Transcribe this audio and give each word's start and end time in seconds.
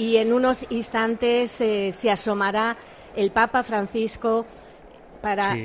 Y 0.00 0.16
en 0.16 0.32
unos 0.32 0.64
instantes 0.70 1.60
eh, 1.60 1.90
se 1.92 2.10
asomará 2.10 2.74
el 3.14 3.32
Papa 3.32 3.62
Francisco 3.62 4.46
para 5.20 5.56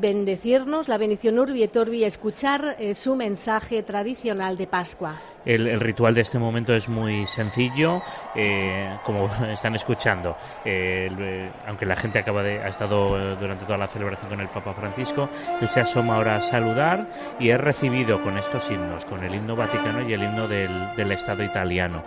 bendecirnos, 0.00 0.88
la 0.88 0.98
bendición 0.98 1.38
Urbi 1.38 1.62
et 1.62 1.76
Orbi, 1.76 2.04
escuchar 2.04 2.76
eh, 2.78 2.94
su 2.94 3.16
mensaje 3.16 3.82
tradicional 3.82 4.56
de 4.56 4.66
Pascua. 4.66 5.20
El, 5.44 5.80
ritual 5.80 6.14
de 6.14 6.20
este 6.20 6.38
momento 6.38 6.74
es 6.74 6.86
muy 6.88 7.26
sencillo, 7.26 8.02
eh, 8.34 8.98
como 9.04 9.30
están 9.50 9.74
escuchando. 9.74 10.36
Eh, 10.64 11.50
aunque 11.66 11.86
la 11.86 11.96
gente 11.96 12.18
acaba 12.18 12.42
de, 12.42 12.62
ha 12.62 12.68
estado 12.68 13.36
durante 13.36 13.64
toda 13.64 13.78
la 13.78 13.86
celebración 13.86 14.28
con 14.28 14.40
el 14.40 14.48
Papa 14.48 14.74
Francisco, 14.74 15.30
él 15.60 15.68
se 15.68 15.80
asoma 15.80 16.16
ahora 16.16 16.36
a 16.36 16.40
saludar 16.42 17.08
y 17.38 17.48
es 17.48 17.58
recibido 17.58 18.22
con 18.22 18.36
estos 18.36 18.70
himnos, 18.70 19.06
con 19.06 19.24
el 19.24 19.34
himno 19.34 19.56
vaticano 19.56 20.06
y 20.08 20.12
el 20.12 20.22
himno 20.22 20.46
del, 20.46 20.94
del 20.94 21.12
Estado 21.12 21.42
italiano. 21.42 22.02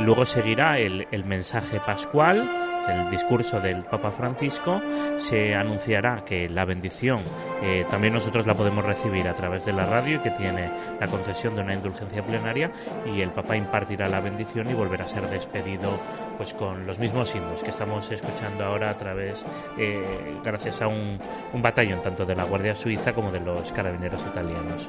luego 0.00 0.26
seguirá 0.26 0.78
el, 0.78 1.06
el 1.12 1.24
mensaje 1.24 1.78
pascual 1.78 2.63
el 2.88 3.10
discurso 3.10 3.60
del 3.60 3.84
Papa 3.84 4.10
Francisco 4.10 4.80
se 5.18 5.54
anunciará 5.54 6.24
que 6.24 6.48
la 6.48 6.64
bendición 6.64 7.20
eh, 7.62 7.86
también 7.90 8.12
nosotros 8.12 8.46
la 8.46 8.54
podemos 8.54 8.84
recibir 8.84 9.26
a 9.26 9.34
través 9.34 9.64
de 9.64 9.72
la 9.72 9.86
radio 9.86 10.22
que 10.22 10.30
tiene 10.30 10.70
la 11.00 11.06
concesión 11.06 11.54
de 11.54 11.62
una 11.62 11.74
indulgencia 11.74 12.22
plenaria 12.22 12.70
y 13.06 13.22
el 13.22 13.30
Papa 13.30 13.56
impartirá 13.56 14.08
la 14.08 14.20
bendición 14.20 14.68
y 14.70 14.74
volverá 14.74 15.04
a 15.04 15.08
ser 15.08 15.28
despedido 15.30 15.98
pues 16.36 16.52
con 16.52 16.86
los 16.86 16.98
mismos 16.98 17.34
himnos 17.34 17.62
que 17.62 17.70
estamos 17.70 18.10
escuchando 18.10 18.64
ahora 18.64 18.90
a 18.90 18.98
través 18.98 19.42
eh, 19.78 20.36
gracias 20.44 20.82
a 20.82 20.88
un, 20.88 21.18
un 21.52 21.62
batallón 21.62 22.02
tanto 22.02 22.26
de 22.26 22.34
la 22.34 22.44
Guardia 22.44 22.74
Suiza 22.74 23.14
como 23.14 23.30
de 23.30 23.40
los 23.40 23.70
carabineros 23.72 24.20
italianos. 24.20 24.88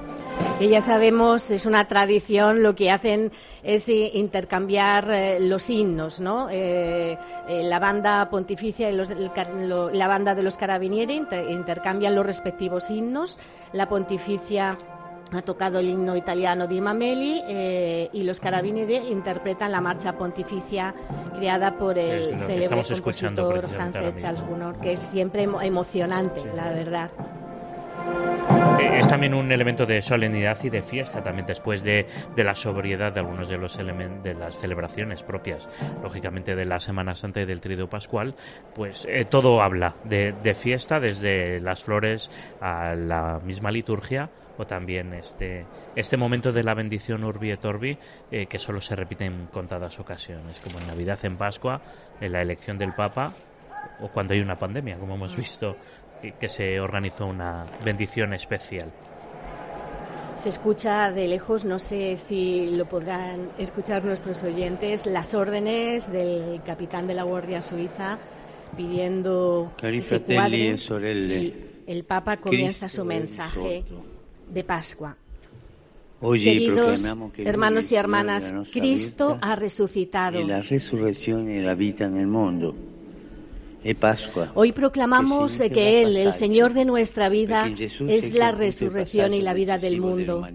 Que 0.59 0.67
ya 0.67 0.81
sabemos 0.81 1.51
es 1.51 1.65
una 1.65 1.87
tradición 1.87 2.63
lo 2.63 2.75
que 2.75 2.91
hacen 2.91 3.31
es 3.63 3.87
intercambiar 3.87 5.11
eh, 5.11 5.39
los 5.39 5.69
himnos, 5.69 6.19
¿no? 6.19 6.49
la 6.49 7.79
banda 7.85 8.27
pontificia 8.31 8.89
y 8.89 8.95
la 8.95 10.07
banda 10.07 10.33
de 10.33 10.41
los 10.41 10.57
carabinieri 10.57 11.21
intercambian 11.49 12.15
los 12.15 12.25
respectivos 12.25 12.89
himnos. 12.89 13.37
La 13.73 13.87
pontificia 13.87 14.75
ha 15.31 15.41
tocado 15.43 15.77
el 15.79 15.89
himno 15.89 16.15
italiano 16.15 16.65
di 16.65 16.81
Mameli 16.81 17.43
eh, 17.47 18.09
y 18.11 18.23
los 18.23 18.39
carabinieri 18.39 19.11
interpretan 19.11 19.71
la 19.71 19.81
marcha 19.81 20.13
pontificia 20.13 20.95
creada 21.35 21.77
por 21.77 21.97
el 21.97 22.39
célebre 22.39 22.85
compositor 22.85 23.67
francés 23.67 24.15
Charles 24.17 24.43
Gounod, 24.47 24.77
que 24.77 24.93
es 24.93 24.99
siempre 24.99 25.43
emocionante, 25.43 26.41
la 26.55 26.69
verdad. 26.71 27.11
También 29.15 29.33
un 29.33 29.49
elemento 29.49 29.85
de 29.85 30.01
solemnidad 30.01 30.57
y 30.65 30.69
de 30.69 30.81
fiesta, 30.81 31.23
también 31.23 31.45
después 31.45 31.81
de, 31.83 32.05
la 32.35 32.53
sobriedad 32.53 33.13
de 33.13 33.21
algunos 33.21 33.47
de 33.47 33.57
los 33.57 33.77
elementos 33.77 34.21
de 34.25 34.33
las 34.33 34.59
celebraciones 34.59 35.23
propias, 35.23 35.69
lógicamente 36.03 36.53
de 36.53 36.65
la 36.65 36.81
Semana 36.81 37.15
Santa 37.15 37.39
y 37.39 37.45
del 37.45 37.61
Trido 37.61 37.87
Pascual, 37.87 38.35
pues 38.75 39.07
eh, 39.09 39.23
todo 39.23 39.61
habla 39.61 39.95
de, 40.03 40.53
fiesta, 40.53 40.99
desde 40.99 41.61
las 41.61 41.81
flores 41.81 42.29
a 42.59 42.93
la 42.93 43.39
misma 43.41 43.71
liturgia 43.71 44.29
o 44.57 44.67
también 44.67 45.13
este, 45.13 45.65
este 45.95 46.17
momento 46.17 46.51
de 46.51 46.63
la 46.63 46.73
bendición 46.73 47.23
Urbi 47.23 47.51
et 47.51 47.63
Orbi, 47.63 47.97
eh, 48.31 48.47
que 48.47 48.59
solo 48.59 48.81
se 48.81 48.97
repite 48.97 49.23
en 49.23 49.45
contadas 49.45 49.97
ocasiones, 49.97 50.59
como 50.59 50.77
en 50.79 50.87
Navidad, 50.87 51.19
en 51.23 51.37
Pascua, 51.37 51.79
en 52.19 52.33
la 52.33 52.41
elección 52.41 52.77
del 52.77 52.91
Papa 52.91 53.31
o 53.99 54.09
cuando 54.09 54.33
hay 54.33 54.41
una 54.41 54.57
pandemia, 54.57 54.97
como 54.97 55.15
hemos 55.15 55.35
visto 55.35 55.77
que, 56.33 56.49
se 56.49 56.79
organizó 56.79 57.27
una 57.27 57.65
bendición 57.83 58.33
especial. 58.33 58.91
Se 60.37 60.49
escucha 60.49 61.11
de 61.11 61.27
lejos, 61.27 61.63
no 61.63 61.79
sé 61.79 62.17
si 62.17 62.75
lo 62.75 62.85
podrán 62.85 63.51
escuchar 63.57 64.03
nuestros 64.03 64.43
oyentes, 64.43 65.05
las 65.05 65.33
órdenes 65.33 66.11
del 66.11 66.61
capitán 66.65 67.07
de 67.07 67.13
la 67.13 67.23
Guardia 67.23 67.61
Suiza 67.61 68.19
pidiendo 68.75 69.71
que 69.77 70.03
se 70.03 70.21
cuadre 70.21 70.75
y 70.75 71.53
el 71.87 72.03
Papa 72.03 72.37
comienza 72.37 72.89
su 72.89 73.05
mensaje 73.05 73.83
de 74.51 74.63
Pascua. 74.63 75.15
Queridos 76.19 77.05
hermanos 77.37 77.91
y 77.91 77.95
hermanas, 77.95 78.53
Cristo 78.71 79.37
ha 79.41 79.55
resucitado. 79.55 80.39
Y 80.39 80.45
la 80.45 80.61
resurrección 80.61 81.49
y 81.49 81.59
la 81.59 81.75
vida 81.75 82.05
en 82.05 82.17
el 82.17 82.27
mundo. 82.27 82.75
Hoy 84.55 84.71
proclamamos 84.71 85.59
que 85.59 86.01
Él, 86.01 86.17
el 86.17 86.33
Señor 86.33 86.73
de 86.73 86.85
nuestra 86.85 87.29
vida, 87.29 87.69
es 88.07 88.33
la 88.33 88.51
resurrección 88.51 89.33
y 89.33 89.41
la 89.41 89.53
vida 89.53 89.77
del 89.77 90.01
mundo. 90.01 90.47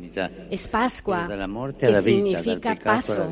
Es 0.50 0.66
Pascua, 0.66 1.28
que 1.78 1.94
significa 1.96 2.76
paso, 2.82 3.30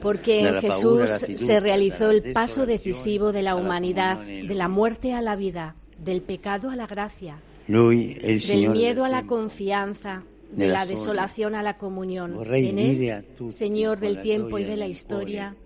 porque 0.00 0.46
en 0.46 0.60
Jesús 0.60 1.10
se 1.36 1.60
realizó 1.60 2.10
el 2.10 2.32
paso 2.32 2.66
decisivo 2.66 3.32
de 3.32 3.42
la 3.42 3.56
humanidad, 3.56 4.18
de 4.18 4.54
la 4.54 4.68
muerte 4.68 5.12
a 5.12 5.20
la 5.20 5.34
vida, 5.34 5.74
del 5.98 6.22
pecado 6.22 6.70
a 6.70 6.76
la 6.76 6.86
gracia, 6.86 7.36
del 7.66 8.68
miedo 8.70 9.04
a 9.04 9.08
la 9.08 9.24
confianza, 9.24 10.22
de 10.52 10.68
la 10.68 10.86
desolación 10.86 11.56
a 11.56 11.62
la 11.62 11.78
comunión. 11.78 12.38
En 12.52 12.78
Él, 12.78 13.24
Señor 13.50 13.98
del 13.98 14.22
tiempo 14.22 14.58
y 14.58 14.64
de 14.64 14.76
la 14.76 14.86
historia, 14.86 15.56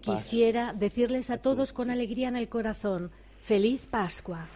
Quisiera 0.00 0.74
decirles 0.74 1.30
a 1.30 1.38
todos 1.38 1.72
con 1.72 1.90
alegría 1.90 2.28
en 2.28 2.36
el 2.36 2.48
corazón, 2.48 3.10
feliz 3.42 3.86
Pascua. 3.86 4.46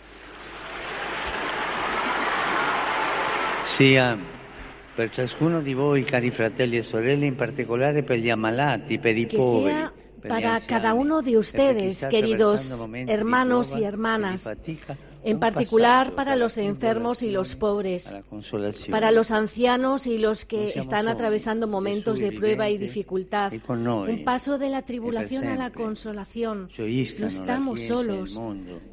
Sia 3.64 4.19
per 4.94 5.10
ciascuno 5.10 5.62
di 5.62 5.74
voi, 5.74 6.04
cari 6.04 6.30
fratelli 6.30 6.76
e 6.76 6.82
sorelle, 6.82 7.24
in 7.24 7.36
particolare 7.36 8.02
per 8.02 8.19
gli 8.19 8.28
ammalati, 8.28 8.98
per 8.98 9.16
i 9.16 9.26
poveri. 9.26 9.88
Para 10.20 10.58
cada 10.66 10.94
uno 10.94 11.22
de 11.22 11.38
ustedes, 11.38 12.04
queridos 12.06 12.76
hermanos 13.06 13.76
y 13.76 13.84
hermanas, 13.84 14.48
en 15.31 15.39
particular 15.39 16.15
para 16.15 16.37
los 16.37 16.56
enfermos 16.56 17.22
y 17.22 17.31
los 17.31 17.55
pobres, 17.55 18.16
para 18.91 19.11
los 19.11 19.31
ancianos 19.31 20.06
y 20.06 20.19
los 20.19 20.44
que 20.44 20.72
están 20.75 21.06
atravesando 21.06 21.69
momentos 21.69 22.19
de 22.19 22.33
prueba 22.33 22.71
y 22.71 22.78
dificultad, 22.78 23.53
un 23.69 24.25
paso 24.25 24.59
de 24.59 24.71
la 24.71 24.83
tribulación 24.83 25.47
a 25.49 25.56
la 25.56 25.71
consolación. 25.71 26.71
No 27.19 27.27
estamos 27.27 27.81
solos. 27.83 28.41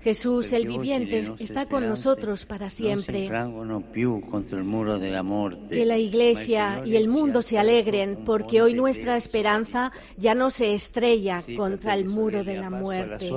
Jesús, 0.01 0.51
el 0.51 0.67
viviente, 0.67 1.31
está 1.39 1.67
con 1.67 1.87
nosotros 1.87 2.45
para 2.45 2.69
siempre. 2.69 3.29
Que 5.69 5.85
la 5.85 5.97
Iglesia 5.97 6.81
y 6.85 6.95
el 6.95 7.07
mundo 7.07 7.41
se 7.41 7.57
alegren 7.57 8.25
porque 8.25 8.61
hoy 8.61 8.73
nuestra 8.73 9.15
esperanza 9.15 9.91
ya 10.17 10.35
no 10.35 10.49
se 10.49 10.73
estrella 10.73 11.43
contra 11.55 11.93
el 11.93 12.05
muro 12.05 12.43
de 12.43 12.57
la 12.57 12.69
muerte. 12.69 13.29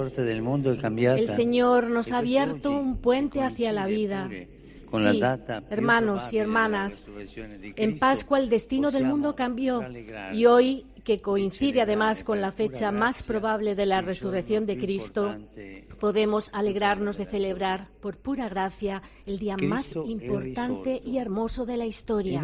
El 0.88 1.28
Señor 1.28 1.90
nos 1.90 2.12
ha 2.12 2.18
abierto 2.18 2.72
un 2.72 2.87
puente 2.96 3.42
hacia 3.42 3.72
la 3.72 3.86
vida. 3.86 4.28
Sí, 4.30 5.20
hermanos 5.68 6.32
y 6.32 6.38
hermanas, 6.38 7.04
en 7.76 7.98
Pascua 7.98 8.38
el 8.38 8.48
destino 8.48 8.90
del 8.90 9.04
mundo 9.04 9.34
cambió 9.34 9.84
y 10.32 10.46
hoy, 10.46 10.86
que 11.04 11.20
coincide 11.20 11.82
además 11.82 12.24
con 12.24 12.40
la 12.40 12.52
fecha 12.52 12.90
más 12.90 13.22
probable 13.22 13.74
de 13.74 13.86
la 13.86 14.00
resurrección 14.00 14.64
de 14.64 14.78
Cristo, 14.78 15.36
podemos 16.00 16.48
alegrarnos 16.52 17.18
de 17.18 17.26
celebrar 17.26 17.88
por 18.00 18.16
pura 18.16 18.48
gracia 18.48 19.02
el 19.26 19.38
día 19.38 19.56
más 19.56 19.94
importante 19.94 21.02
y 21.04 21.18
hermoso 21.18 21.66
de 21.66 21.76
la 21.76 21.86
historia. 21.86 22.40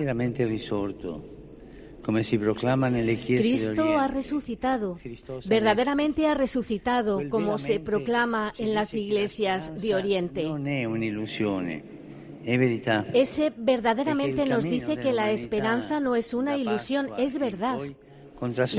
Cristo 3.43 3.99
ha 3.99 4.09
resucitado, 4.09 4.99
verdaderamente 5.47 6.27
ha 6.27 6.35
resucitado, 6.35 7.29
como 7.29 7.59
se 7.59 7.81
proclama 7.81 8.53
en 8.59 8.75
las 8.75 8.95
iglesias 8.95 9.81
de 9.81 9.95
Oriente. 9.95 10.45
Ese 13.15 13.53
verdaderamente 13.57 14.45
nos 14.45 14.65
dice 14.65 14.97
que 14.97 15.13
la 15.13 15.31
esperanza 15.31 16.01
no 16.01 16.15
es 16.15 16.35
una 16.35 16.57
ilusión, 16.57 17.09
es 17.19 17.39
verdad. 17.39 17.79
Y 17.83 17.97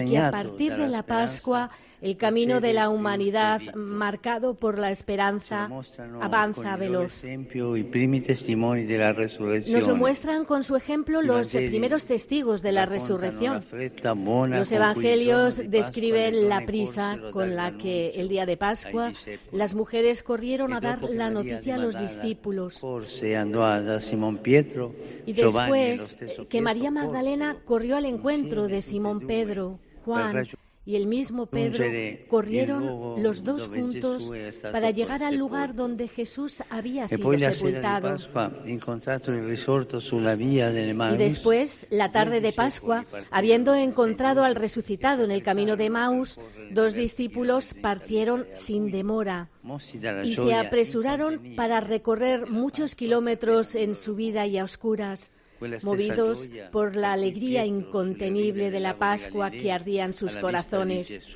que 0.10 0.18
a 0.18 0.32
partir 0.32 0.76
de 0.76 0.88
la 0.88 1.04
Pascua 1.04 1.72
el 2.06 2.18
camino 2.18 2.62
de 2.62 2.72
la 2.74 2.90
humanidad, 2.90 3.60
marcado 3.74 4.54
por 4.54 4.78
la 4.78 4.92
esperanza, 4.92 5.68
avanza 6.22 6.76
veloz. 6.76 7.24
Nos 9.72 9.88
lo 9.88 9.96
muestran 9.96 10.46
con 10.46 10.62
su 10.62 10.76
ejemplo 10.76 11.24
los 11.24 11.50
primeros 11.50 12.06
testigos 12.06 12.62
de 12.62 12.72
la 12.74 12.86
resurrección. 12.86 13.64
Los 14.50 14.72
evangelios 14.72 15.62
describen 15.68 16.48
la 16.48 16.64
prisa 16.68 17.18
con 17.32 17.56
la 17.56 17.76
que 17.76 18.10
el 18.10 18.30
día 18.30 18.46
de 18.46 18.56
Pascua 18.56 19.12
las 19.52 19.74
mujeres 19.74 20.22
corrieron 20.22 20.74
a 20.74 20.82
dar 20.82 21.02
la 21.10 21.32
noticia 21.32 21.74
a 21.74 21.78
los 21.80 22.00
discípulos. 22.00 22.86
Y 25.26 25.34
después 25.34 26.18
que 26.50 26.62
María 26.62 26.92
Magdalena 26.92 27.58
corrió 27.66 27.98
al 27.98 28.06
encuentro 28.06 28.68
de 28.68 28.84
Simón 28.84 29.22
Pedro, 29.26 29.80
Juan 30.04 30.46
y 30.86 30.96
el 30.96 31.08
mismo 31.08 31.48
Pedro 31.48 31.84
corrieron 32.28 33.24
los 33.24 33.44
dos 33.44 33.68
juntos 33.68 34.32
para 34.72 34.92
llegar 34.92 35.24
al 35.24 35.36
lugar 35.36 35.74
donde 35.74 36.08
Jesús 36.08 36.64
había 36.70 37.08
sido 37.08 37.38
sepultado. 37.40 38.18
Y 41.14 41.18
después, 41.18 41.88
la 41.90 42.12
tarde 42.12 42.40
de 42.40 42.54
Pascua, 42.54 43.06
habiendo 43.32 43.74
encontrado 43.74 44.44
al 44.44 44.56
resucitado 44.56 45.24
en 45.24 45.32
el 45.32 45.42
camino 45.42 45.76
de 45.76 45.90
Maús, 45.90 46.40
dos 46.70 46.94
discípulos 46.94 47.74
partieron 47.74 48.46
sin 48.54 48.92
demora 48.92 49.50
y 50.24 50.36
se 50.36 50.54
apresuraron 50.54 51.56
para 51.56 51.80
recorrer 51.80 52.48
muchos 52.48 52.94
kilómetros 52.94 53.74
en 53.74 53.96
subida 53.96 54.46
y 54.46 54.60
a 54.60 54.64
oscuras 54.64 55.32
movidos 55.84 56.50
por 56.72 56.96
la 56.96 57.14
alegría 57.14 57.66
incontenible 57.66 58.72
de 58.72 58.80
la 58.80 58.98
Pascua 58.98 59.52
que 59.52 59.72
ardía 59.72 60.06
en 60.06 60.14
sus 60.14 60.36
corazones. 60.38 61.12
Es 61.12 61.36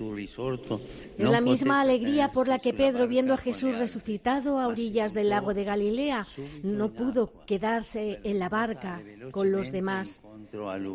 la 1.18 1.42
misma 1.42 1.81
alegría 1.81 2.30
por 2.30 2.48
la 2.48 2.60
que 2.60 2.74
Pedro, 2.74 3.08
viendo 3.08 3.34
a 3.34 3.38
Jesús 3.38 3.78
resucitado 3.78 4.60
a 4.60 4.68
orillas 4.68 5.14
del 5.14 5.30
lago 5.30 5.54
de 5.54 5.64
Galilea, 5.64 6.26
no 6.64 6.92
pudo 6.92 7.31
quedarse 7.46 8.20
en 8.24 8.40
la 8.40 8.50
barca 8.50 9.02
con 9.31 9.52
los 9.52 9.72
demás, 9.72 10.22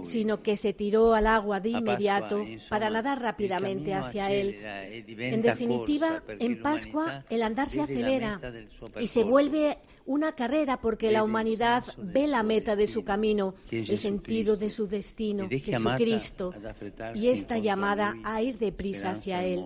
sino 0.03 0.43
que 0.43 0.57
se 0.57 0.73
tiró 0.73 1.15
al 1.15 1.27
agua 1.27 1.61
de 1.61 1.71
inmediato 1.71 2.45
para 2.69 2.91
nadar 2.91 3.21
rápidamente 3.21 3.95
hacia 3.95 4.31
él. 4.31 4.59
En 5.19 5.43
definitiva, 5.43 6.23
en 6.39 6.61
Pascua 6.63 7.25
el 7.31 7.43
andar 7.43 7.69
se 7.69 7.81
acelera 7.81 8.41
y 9.01 9.07
se 9.07 9.25
vuelve 9.25 9.79
una 10.07 10.33
carrera 10.33 10.81
porque 10.81 11.11
la 11.11 11.25
humanidad 11.25 11.85
ve 11.97 12.27
la 12.27 12.43
meta 12.43 12.77
de 12.77 12.87
su 12.87 13.05
camino, 13.05 13.55
el 13.71 13.99
sentido 13.99 14.57
de 14.57 14.71
su 14.71 14.87
destino, 14.87 15.49
Jesucristo, 15.49 16.53
y 17.15 17.29
está 17.29 17.59
llamada 17.59 18.15
a 18.25 18.43
ir 18.43 18.59
deprisa 18.59 19.13
hacia 19.13 19.45
Él 19.45 19.65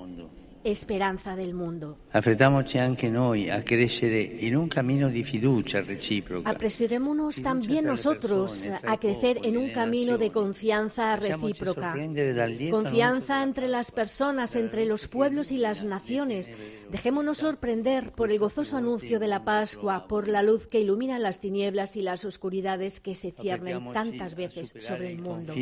esperanza 0.62 1.37
del 1.37 1.55
mundo. 1.55 1.99
Affrettiamoci 2.10 2.78
anche 2.78 3.08
noi 3.10 3.50
a 3.50 3.62
crescere 3.62 4.20
in 4.20 4.56
un 4.56 4.69
camino 4.69 5.08
di 5.08 5.22
fiducia 5.22 5.82
reciproca. 5.82 6.50
Apresurémonos 6.50 7.43
también 7.43 7.84
nosotros 7.84 8.69
a 8.84 8.96
crecer 8.96 9.38
en 9.44 9.56
un 9.56 9.70
camino 9.70 10.19
de 10.19 10.31
confianza 10.31 11.16
recíproca. 11.16 11.94
Confianza 12.70 13.43
entre 13.43 13.69
las 13.69 13.90
personas, 13.90 14.56
entre 14.56 14.84
los 14.84 15.08
pueblos 15.08 15.52
y 15.52 15.58
las 15.58 15.84
naciones. 15.84 16.52
Dejémonos 16.90 17.38
sorprender 17.38 18.12
por 18.12 18.31
el 18.31 18.38
gozoso 18.38 18.76
anuncio 18.76 19.19
de 19.19 19.28
la 19.28 19.44
Pascua, 19.44 20.06
por 20.08 20.28
la 20.28 20.43
luz 20.43 20.66
que 20.66 20.81
ilumina 20.81 21.19
las 21.19 21.40
tinieblas 21.40 21.96
y 21.96 22.02
las 22.02 22.25
oscuridades 22.25 23.00
que 23.00 23.14
se 23.14 23.32
ciernen 23.32 23.93
tantas 23.93 24.34
veces 24.34 24.75
sobre 24.78 25.12
el 25.12 25.19
mundo. 25.19 25.54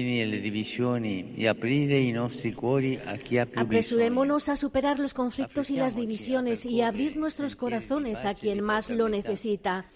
Apresurémonos 3.56 4.49
a 4.49 4.56
superar 4.56 4.95
los 4.98 5.14
conflictos 5.14 5.70
y 5.70 5.76
las 5.76 5.96
divisiones 5.96 6.64
y 6.64 6.82
abrir 6.82 7.16
nuestros 7.16 7.56
corazones 7.56 8.25
a 8.25 8.34
quien 8.34 8.62
más 8.62 8.90
lo 8.90 9.08
necesita. 9.08 9.87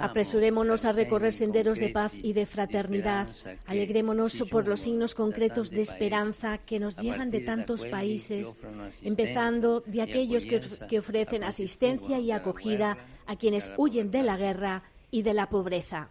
Apresurémonos 0.00 0.84
a 0.84 0.92
recorrer 0.92 1.32
senderos 1.32 1.78
de 1.78 1.88
paz 1.88 2.12
y 2.14 2.32
de 2.32 2.46
fraternidad. 2.46 3.28
Alegrémonos 3.66 4.44
por 4.50 4.68
los 4.68 4.80
signos 4.80 5.14
concretos 5.14 5.70
de 5.70 5.82
esperanza 5.82 6.58
que 6.58 6.78
nos 6.78 6.98
llegan 6.98 7.30
de 7.30 7.40
tantos 7.40 7.84
países, 7.86 8.56
empezando 9.02 9.82
de 9.86 10.02
aquellos 10.02 10.44
que, 10.46 10.60
que 10.88 10.98
ofrecen 10.98 11.44
asistencia 11.44 12.18
y 12.18 12.30
acogida 12.30 12.98
a 13.26 13.36
quienes 13.36 13.70
huyen 13.76 14.10
de 14.10 14.22
la 14.22 14.36
guerra 14.36 14.82
y 15.10 15.22
de 15.22 15.34
la 15.34 15.48
pobreza. 15.48 16.08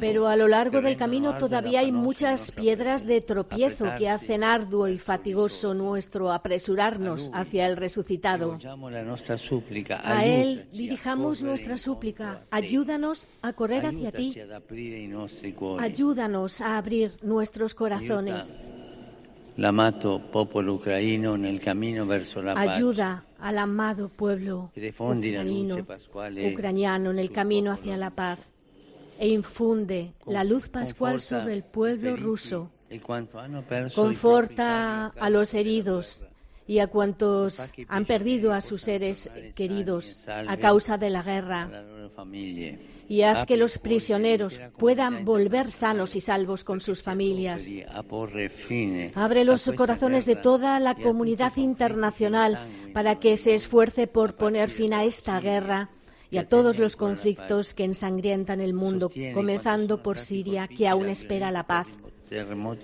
Pero 0.00 0.26
a 0.26 0.36
lo 0.36 0.48
largo 0.48 0.82
del 0.82 0.96
camino 0.96 1.38
todavía 1.38 1.80
hay 1.80 1.92
muchas 1.92 2.52
piedras 2.52 3.06
de 3.06 3.20
tropiezo 3.20 3.86
que 3.96 4.08
hacen 4.08 4.44
arduo 4.44 4.88
y 4.88 4.98
fatigoso 4.98 5.72
nuestro 5.74 6.30
apresurarnos 6.30 7.30
hacia 7.32 7.66
el 7.66 7.76
resucitado. 7.76 8.58
A 10.04 10.24
Él 10.26 10.68
dirijamos 10.72 11.42
nuestra 11.42 11.78
súplica. 11.78 12.42
Ayúdanos 12.50 13.26
a 13.40 13.52
correr 13.54 13.86
hacia 13.86 14.12
ti. 14.12 14.34
Ayúdanos 15.78 16.60
a 16.60 16.76
abrir 16.76 17.16
nuestros 17.22 17.74
corazones. 17.74 18.54
Ayuda 22.56 23.24
al 23.38 23.58
amado 23.58 24.08
pueblo 24.08 24.70
ucraniano 26.52 27.10
en 27.10 27.18
el 27.18 27.30
camino 27.30 27.72
hacia 27.72 27.96
la 27.98 28.10
paz 28.10 28.38
e 29.18 29.28
infunde 29.28 30.14
la 30.26 30.44
luz 30.44 30.70
pascual 30.70 31.20
sobre 31.20 31.52
el 31.52 31.62
pueblo 31.62 32.16
ruso. 32.16 32.70
Conforta 33.94 35.08
a 35.08 35.30
los 35.30 35.52
heridos 35.52 36.24
y 36.70 36.78
a 36.78 36.86
cuantos 36.86 37.72
han 37.88 38.04
perdido 38.04 38.52
a 38.52 38.60
sus 38.60 38.82
seres 38.82 39.28
queridos 39.56 40.28
a 40.28 40.56
causa 40.56 40.98
de 40.98 41.10
la 41.10 41.20
guerra 41.20 41.68
y 43.08 43.22
haz 43.22 43.44
que 43.44 43.56
los 43.56 43.78
prisioneros 43.78 44.60
puedan 44.78 45.24
volver 45.24 45.72
sanos 45.72 46.14
y 46.14 46.20
salvos 46.20 46.62
con 46.62 46.80
sus 46.80 47.02
familias. 47.02 47.68
Abre 49.16 49.44
los 49.44 49.68
corazones 49.74 50.26
de 50.26 50.36
toda 50.36 50.78
la 50.78 50.94
comunidad 50.94 51.56
internacional 51.56 52.56
para 52.94 53.18
que 53.18 53.36
se 53.36 53.56
esfuerce 53.56 54.06
por 54.06 54.36
poner 54.36 54.70
fin 54.70 54.94
a 54.94 55.02
esta 55.02 55.40
guerra 55.40 55.90
y 56.30 56.38
a 56.38 56.48
todos 56.48 56.78
los 56.78 56.94
conflictos 56.94 57.74
que 57.74 57.82
ensangrientan 57.82 58.60
el 58.60 58.74
mundo, 58.74 59.10
comenzando 59.34 60.04
por 60.04 60.18
Siria, 60.18 60.68
que 60.68 60.86
aún 60.86 61.08
espera 61.08 61.50
la 61.50 61.66
paz. 61.66 61.88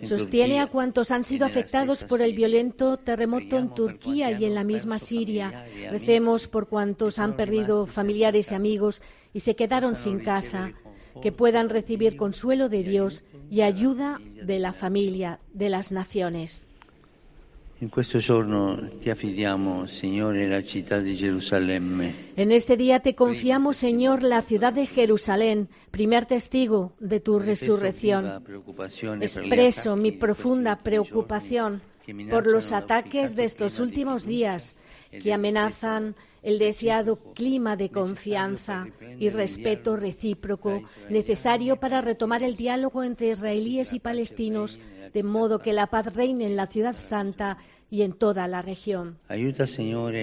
Sostiene 0.02 0.58
a 0.60 0.66
cuantos 0.66 1.10
han 1.10 1.22
sido 1.22 1.46
afectados 1.46 2.02
por 2.02 2.20
el 2.20 2.34
violento 2.34 2.96
terremoto 2.96 3.58
en 3.58 3.72
Turquía 3.74 4.32
y 4.32 4.44
en 4.44 4.54
la 4.54 4.64
misma 4.64 4.98
Siria. 4.98 5.66
Recemos 5.90 6.48
por 6.48 6.68
cuantos 6.68 7.18
han 7.18 7.36
perdido 7.36 7.86
familiares 7.86 8.50
y 8.50 8.54
amigos 8.54 9.02
y 9.32 9.40
se 9.40 9.54
quedaron 9.54 9.96
sin 9.96 10.20
casa, 10.20 10.72
que 11.22 11.32
puedan 11.32 11.68
recibir 11.68 12.16
consuelo 12.16 12.68
de 12.68 12.82
Dios 12.82 13.22
y 13.50 13.60
ayuda 13.60 14.20
de 14.20 14.58
la 14.58 14.72
familia, 14.72 15.38
de 15.52 15.68
las 15.68 15.92
naciones. 15.92 16.64
En 22.36 22.52
este 22.52 22.76
día 22.76 23.00
te 23.00 23.14
confiamos, 23.14 23.76
Señor, 23.76 24.22
la 24.22 24.40
ciudad 24.40 24.72
de 24.72 24.86
Jerusalén, 24.86 25.68
primer 25.90 26.24
testigo 26.24 26.92
de 27.00 27.20
tu 27.20 27.38
resurrección. 27.38 28.42
Expreso 29.20 29.94
mi 29.94 30.12
profunda 30.12 30.76
preocupación 30.76 31.82
por 32.30 32.46
los 32.46 32.72
ataques 32.72 33.36
de 33.36 33.44
estos 33.44 33.78
últimos 33.78 34.24
días 34.24 34.78
que 35.22 35.34
amenazan 35.34 36.14
el 36.46 36.60
deseado 36.60 37.16
clima 37.34 37.76
de 37.76 37.90
confianza 37.90 38.86
y 39.18 39.30
respeto 39.30 39.96
recíproco 39.96 40.80
necesario 41.10 41.74
para 41.76 42.00
retomar 42.00 42.44
el 42.44 42.54
diálogo 42.56 43.02
entre 43.02 43.30
israelíes 43.30 43.92
y 43.92 43.98
palestinos, 43.98 44.78
de 45.12 45.22
modo 45.24 45.58
que 45.58 45.72
la 45.72 45.88
paz 45.88 46.14
reine 46.14 46.46
en 46.46 46.54
la 46.54 46.68
ciudad 46.68 46.94
santa 46.94 47.58
y 47.90 48.02
en 48.02 48.12
toda 48.12 48.46
la 48.46 48.62
región. 48.62 49.18
Ayuda, 49.26 49.66
Señor, 49.66 50.14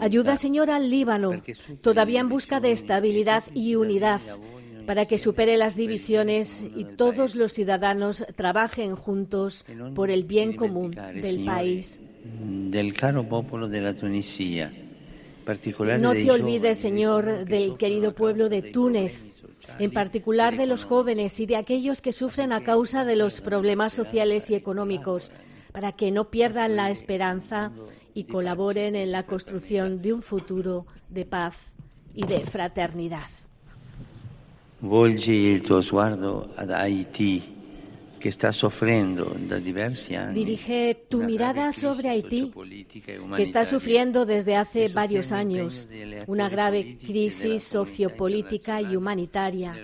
Ayuda, 0.00 0.34
Señor, 0.34 0.70
al 0.70 0.90
Líbano, 0.90 1.40
todavía 1.82 2.18
en 2.18 2.28
busca 2.28 2.58
de 2.58 2.72
estabilidad 2.72 3.44
y 3.54 3.76
unidad 3.76 4.20
para 4.84 5.06
que 5.06 5.18
supere 5.18 5.56
las 5.56 5.76
divisiones 5.76 6.64
y 6.74 6.84
todos 6.84 7.36
los 7.36 7.52
ciudadanos 7.52 8.24
trabajen 8.34 8.96
juntos 8.96 9.64
por 9.94 10.10
el 10.10 10.24
bien 10.24 10.54
común 10.54 10.90
del 10.90 11.44
país. 11.44 12.00
Del 12.70 12.92
caro 12.92 13.24
pueblo 13.28 13.68
de 13.68 13.80
la 13.80 13.94
Tunisia, 13.94 14.70
no 15.98 16.12
te 16.12 16.30
olvides, 16.30 16.78
Señor, 16.78 17.44
del 17.44 17.76
querido 17.76 18.12
pueblo 18.12 18.48
de 18.48 18.62
Túnez, 18.62 19.22
en 19.78 19.92
particular 19.92 20.56
de 20.56 20.66
los 20.66 20.84
jóvenes 20.84 21.38
y 21.38 21.46
de 21.46 21.54
aquellos 21.54 22.02
que 22.02 22.12
sufren 22.12 22.52
a 22.52 22.64
causa 22.64 23.04
de 23.04 23.14
los 23.14 23.40
problemas 23.40 23.92
sociales 23.92 24.50
y 24.50 24.56
económicos, 24.56 25.30
para 25.70 25.92
que 25.92 26.10
no 26.10 26.30
pierdan 26.30 26.74
la 26.74 26.90
esperanza 26.90 27.70
y 28.12 28.24
colaboren 28.24 28.96
en 28.96 29.12
la 29.12 29.24
construcción 29.24 30.02
de 30.02 30.14
un 30.14 30.22
futuro 30.22 30.86
de 31.10 31.26
paz 31.26 31.76
y 32.12 32.26
de 32.26 32.40
fraternidad. 32.40 33.28
Volgi 34.80 35.52
il 35.52 35.62
tuo 35.62 35.80
sguardo 35.80 36.50
ad 36.56 36.70
Haití, 36.70 37.55
que 38.26 38.30
está 38.30 38.52
sufriendo 38.52 39.36
da 39.38 39.60
diversi 39.60 40.16
anni. 40.16 40.34
Dirige 40.34 41.06
tu 41.08 41.22
mirada 41.22 41.70
sobre 41.70 42.08
Haití, 42.08 42.50
que 43.36 43.42
está 43.48 43.64
sufriendo 43.64 44.26
desde 44.26 44.56
hace 44.56 44.88
varios 44.88 45.30
años 45.30 45.86
una 46.26 46.48
grave 46.48 46.98
crisis 46.98 47.62
sociopolítica 47.62 48.82
y 48.82 48.96
humanitaria, 48.96 49.78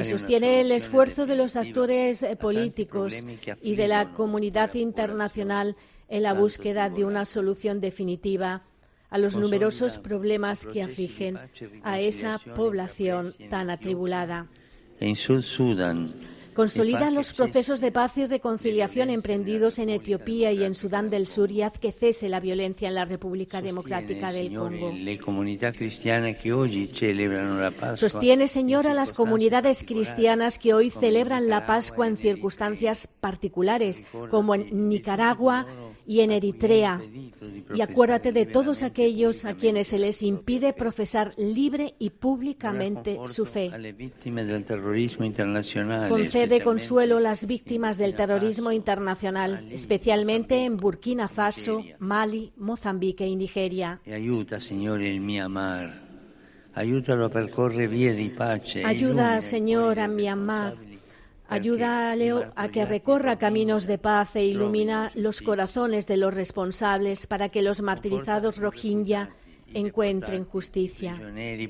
y 0.00 0.04
sostiene 0.06 0.62
el 0.62 0.72
esfuerzo 0.72 1.26
de 1.26 1.36
los 1.36 1.54
actores 1.54 2.24
políticos 2.40 3.26
y 3.60 3.76
de 3.76 3.88
la 3.88 4.14
comunidad 4.14 4.72
internacional 4.72 5.76
en 6.08 6.22
la 6.22 6.32
búsqueda 6.32 6.88
de 6.88 7.04
una 7.04 7.26
solución 7.26 7.78
definitiva 7.82 8.62
a 9.10 9.18
los 9.18 9.36
numerosos 9.36 9.98
problemas 9.98 10.64
que 10.64 10.82
afligen 10.82 11.38
a 11.82 12.00
esa 12.00 12.38
población 12.54 13.34
tan 13.50 13.68
atribulada. 13.68 14.46
e 14.98 15.06
in 15.06 15.14
Sud 15.14 15.42
Sudan 15.42 16.35
Consolida 16.56 17.10
los 17.10 17.34
procesos 17.34 17.80
de 17.80 17.92
paz 17.92 18.16
y 18.16 18.24
reconciliación 18.24 19.10
emprendidos 19.10 19.78
en 19.78 19.90
Etiopía 19.90 20.52
y 20.52 20.64
en 20.64 20.74
Sudán 20.74 21.10
del 21.10 21.26
Sur 21.26 21.52
y 21.52 21.60
haz 21.60 21.78
que 21.78 21.92
cese 21.92 22.30
la 22.30 22.40
violencia 22.40 22.88
en 22.88 22.94
la 22.94 23.04
República 23.04 23.60
Democrática 23.60 24.32
del 24.32 24.54
Congo. 24.54 24.90
Sostiene, 27.96 28.48
Señor, 28.48 28.86
a 28.86 28.94
las 28.94 29.12
comunidades 29.12 29.84
cristianas 29.84 30.58
que 30.58 30.72
hoy 30.72 30.88
celebran 30.88 31.48
la 31.48 31.66
Pascua 31.66 32.06
en 32.06 32.16
circunstancias 32.16 33.06
particulares, 33.06 34.02
como 34.30 34.54
en 34.54 34.88
Nicaragua 34.88 35.66
y 36.06 36.20
en 36.20 36.30
Eritrea. 36.30 37.02
Y 37.74 37.82
acuérdate 37.82 38.32
de 38.32 38.46
todos 38.46 38.82
aquellos 38.82 39.44
a 39.44 39.54
quienes 39.54 39.88
se 39.88 39.98
les 39.98 40.22
impide 40.22 40.72
profesar 40.72 41.34
libre 41.36 41.94
y 41.98 42.10
públicamente 42.10 43.18
su 43.26 43.44
fe 43.44 43.70
de 46.48 46.62
consuelo 46.62 47.20
las 47.20 47.46
víctimas 47.46 47.98
del 47.98 48.14
terrorismo 48.14 48.72
internacional, 48.72 49.66
especialmente 49.70 50.64
en 50.64 50.76
Burkina 50.76 51.28
Faso, 51.28 51.82
Mali, 51.98 52.52
Mozambique 52.56 53.26
y 53.26 53.36
Nigeria. 53.36 54.00
Ayuda, 54.06 54.60
Señor, 54.60 55.02
el 55.02 55.20
Myanmar. 55.20 56.06
Ayúdalo 56.74 57.26
a 57.26 57.30
percorrer 57.30 57.88
vías 57.88 58.16
de 58.16 58.30
paz. 58.30 58.76
Ayuda, 58.84 59.40
Señor, 59.40 59.98
a 59.98 60.08
Myanmar. 60.08 60.74
Ayúdale 61.48 62.50
a 62.56 62.68
que 62.68 62.84
recorra 62.84 63.38
caminos 63.38 63.86
de 63.86 63.98
paz 63.98 64.34
e 64.36 64.44
ilumina 64.44 65.12
los 65.14 65.42
corazones 65.42 66.06
de 66.06 66.16
los 66.16 66.34
responsables 66.34 67.26
para 67.26 67.50
que 67.50 67.62
los 67.62 67.82
martirizados 67.82 68.58
Rohingya 68.58 69.30
encuentren 69.74 70.44
justicia. 70.44 71.20
E 71.36 71.62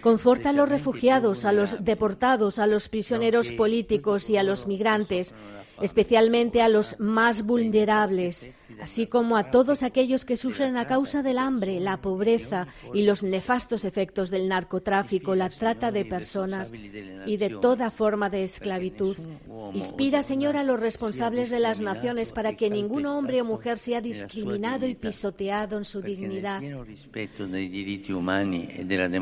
Conforta 0.00 0.50
a 0.50 0.52
los 0.52 0.68
refugiados, 0.68 1.44
a 1.44 1.52
los 1.52 1.84
deportados, 1.84 2.58
a 2.58 2.66
los 2.66 2.88
prisioneros 2.88 3.52
políticos 3.52 4.30
y 4.30 4.36
a 4.36 4.42
los 4.42 4.66
migrantes, 4.66 5.34
especialmente 5.80 6.62
a 6.62 6.68
los 6.68 6.98
más 6.98 7.42
vulnerables 7.42 8.50
así 8.80 9.06
como 9.06 9.36
a 9.36 9.50
todos 9.50 9.82
aquellos 9.82 10.24
que 10.24 10.36
sufren 10.36 10.76
a 10.76 10.86
causa 10.86 11.22
del 11.22 11.38
hambre, 11.38 11.80
la 11.80 12.00
pobreza 12.00 12.66
y 12.94 13.02
los 13.02 13.22
nefastos 13.22 13.84
efectos 13.84 14.30
del 14.30 14.48
narcotráfico, 14.48 15.34
la 15.34 15.50
trata 15.50 15.90
de 15.90 16.04
personas 16.04 16.72
y 17.26 17.36
de 17.36 17.50
toda 17.50 17.90
forma 17.90 18.30
de 18.30 18.42
esclavitud. 18.42 19.16
Inspira, 19.74 20.22
Señor, 20.22 20.56
a 20.56 20.64
los 20.64 20.80
responsables 20.80 21.50
de 21.50 21.60
las 21.60 21.80
naciones 21.80 22.32
para 22.32 22.56
que 22.56 22.70
ningún 22.70 23.06
hombre 23.06 23.40
o 23.40 23.44
mujer 23.44 23.78
sea 23.78 24.00
discriminado 24.00 24.86
y 24.86 24.94
pisoteado 24.94 25.78
en 25.78 25.84
su 25.84 26.00
dignidad, 26.02 26.60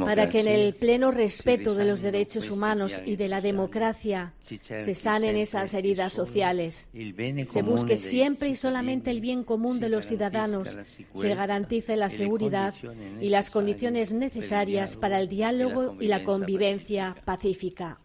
para 0.05 0.29
que 0.29 0.41
en 0.41 0.49
el 0.49 0.75
pleno 0.75 1.11
respeto 1.11 1.75
de 1.75 1.85
los 1.85 2.01
derechos 2.01 2.51
humanos 2.51 3.01
y 3.05 3.17
de 3.17 3.29
la 3.29 3.41
democracia 3.41 4.33
se 4.41 4.95
sanen 4.95 5.37
esas 5.37 5.75
heridas 5.75 6.13
sociales, 6.13 6.89
se 6.93 7.63
busque 7.63 7.97
siempre 7.97 8.49
y 8.49 8.57
solamente 8.57 9.11
el 9.11 9.21
bien 9.39 9.45
común 9.45 9.79
de 9.79 9.89
los 9.89 10.07
ciudadanos, 10.07 10.77
se 11.15 11.35
garantice 11.35 11.97
la 11.97 12.11
seguridad 12.11 12.75
y 13.21 13.29
las 13.29 13.51
condiciones 13.51 14.13
necesarias 14.13 14.97
para 14.97 15.21
el 15.21 15.29
diálogo 15.29 15.97
y 16.01 16.09
la 16.09 16.25
convivencia 16.25 17.15
pacífica. 17.25 17.99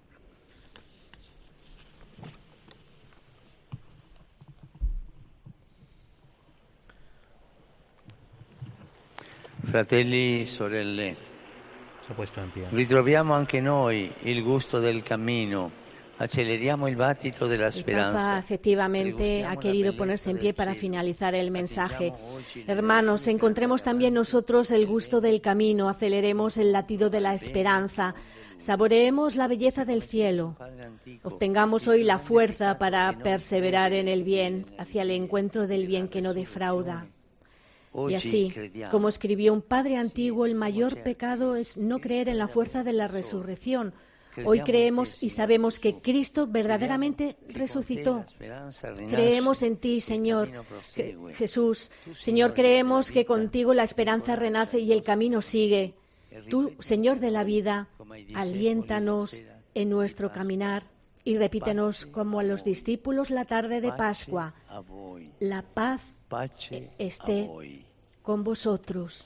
Fratelli, 9.63 10.45
sorelle, 10.45 11.15
ritroviamo 12.69 13.33
anche 13.33 13.59
noi 13.59 14.13
il 14.23 14.43
gusto 14.43 14.79
del 14.79 15.01
cammino 15.01 15.82
el 17.75 17.84
Papa 17.86 18.39
efectivamente 18.39 19.46
ha 19.46 19.55
querido 19.58 19.96
ponerse 19.98 20.29
en 20.29 20.38
pie 20.38 20.53
para 20.53 20.75
finalizar 20.75 21.34
el 21.34 21.50
mensaje. 21.50 22.13
Hermanos, 22.67 23.27
encontremos 23.27 23.82
también 23.82 24.13
nosotros 24.13 24.72
el 24.72 24.86
gusto 24.86 25.22
del 25.22 25.41
camino, 25.41 25.89
aceleremos 25.89 26.58
el 26.58 26.72
latido 26.72 27.10
de 27.10 27.20
la 27.20 27.34
esperanza, 27.34 28.13
saboreemos 28.58 29.36
la 29.36 29.48
belleza 29.48 29.86
del 29.86 30.03
cielo, 30.03 30.55
obtengamos 31.24 31.88
hoy 31.88 32.03
la 32.03 32.20
fuerza 32.20 32.77
para 32.77 33.17
perseverar 33.17 33.91
en 33.93 34.08
el 34.08 34.24
bien, 34.24 34.67
hacia 34.77 35.01
el 35.01 35.12
encuentro 35.12 35.67
del 35.67 35.88
bien 35.88 36.08
que 36.08 36.22
no 36.22 36.34
defrauda. 36.34 37.08
Y 38.10 38.15
así, 38.15 38.53
como 38.89 39.08
escribió 39.08 39.53
un 39.53 39.62
padre 39.62 39.98
antiguo, 39.98 40.46
el 40.46 40.55
mayor 40.55 41.03
pecado 41.03 41.55
es 41.55 41.77
no 41.77 42.00
creer 42.00 42.29
en 42.29 42.38
la 42.38 42.48
fuerza 42.48 42.84
de 42.84 42.93
la 42.93 43.08
resurrección 43.08 43.93
Hoy 44.45 44.61
creemos 44.61 45.21
y 45.21 45.29
sabemos 45.29 45.79
que 45.79 46.01
Cristo 46.01 46.47
verdaderamente 46.47 47.37
resucitó. 47.49 48.25
Creemos 49.09 49.63
en 49.63 49.77
ti, 49.77 50.01
Señor 50.01 50.49
Jesús. 51.33 51.91
Señor, 52.17 52.53
creemos 52.53 53.11
que 53.11 53.25
contigo 53.25 53.73
la 53.73 53.83
esperanza 53.83 54.35
renace 54.35 54.79
y 54.79 54.91
el 54.91 55.03
camino 55.03 55.41
sigue. 55.41 55.93
Tú, 56.49 56.73
Señor 56.79 57.19
de 57.19 57.31
la 57.31 57.43
vida, 57.43 57.89
aliéntanos 58.33 59.43
en 59.75 59.89
nuestro 59.89 60.31
caminar 60.31 60.83
y 61.23 61.37
repítenos 61.37 62.05
como 62.05 62.39
a 62.39 62.43
los 62.43 62.63
discípulos 62.63 63.29
la 63.29 63.45
tarde 63.45 63.81
de 63.81 63.91
Pascua. 63.91 64.53
La 65.39 65.61
paz 65.61 66.13
esté 66.97 67.49
con 68.21 68.43
vosotros. 68.43 69.25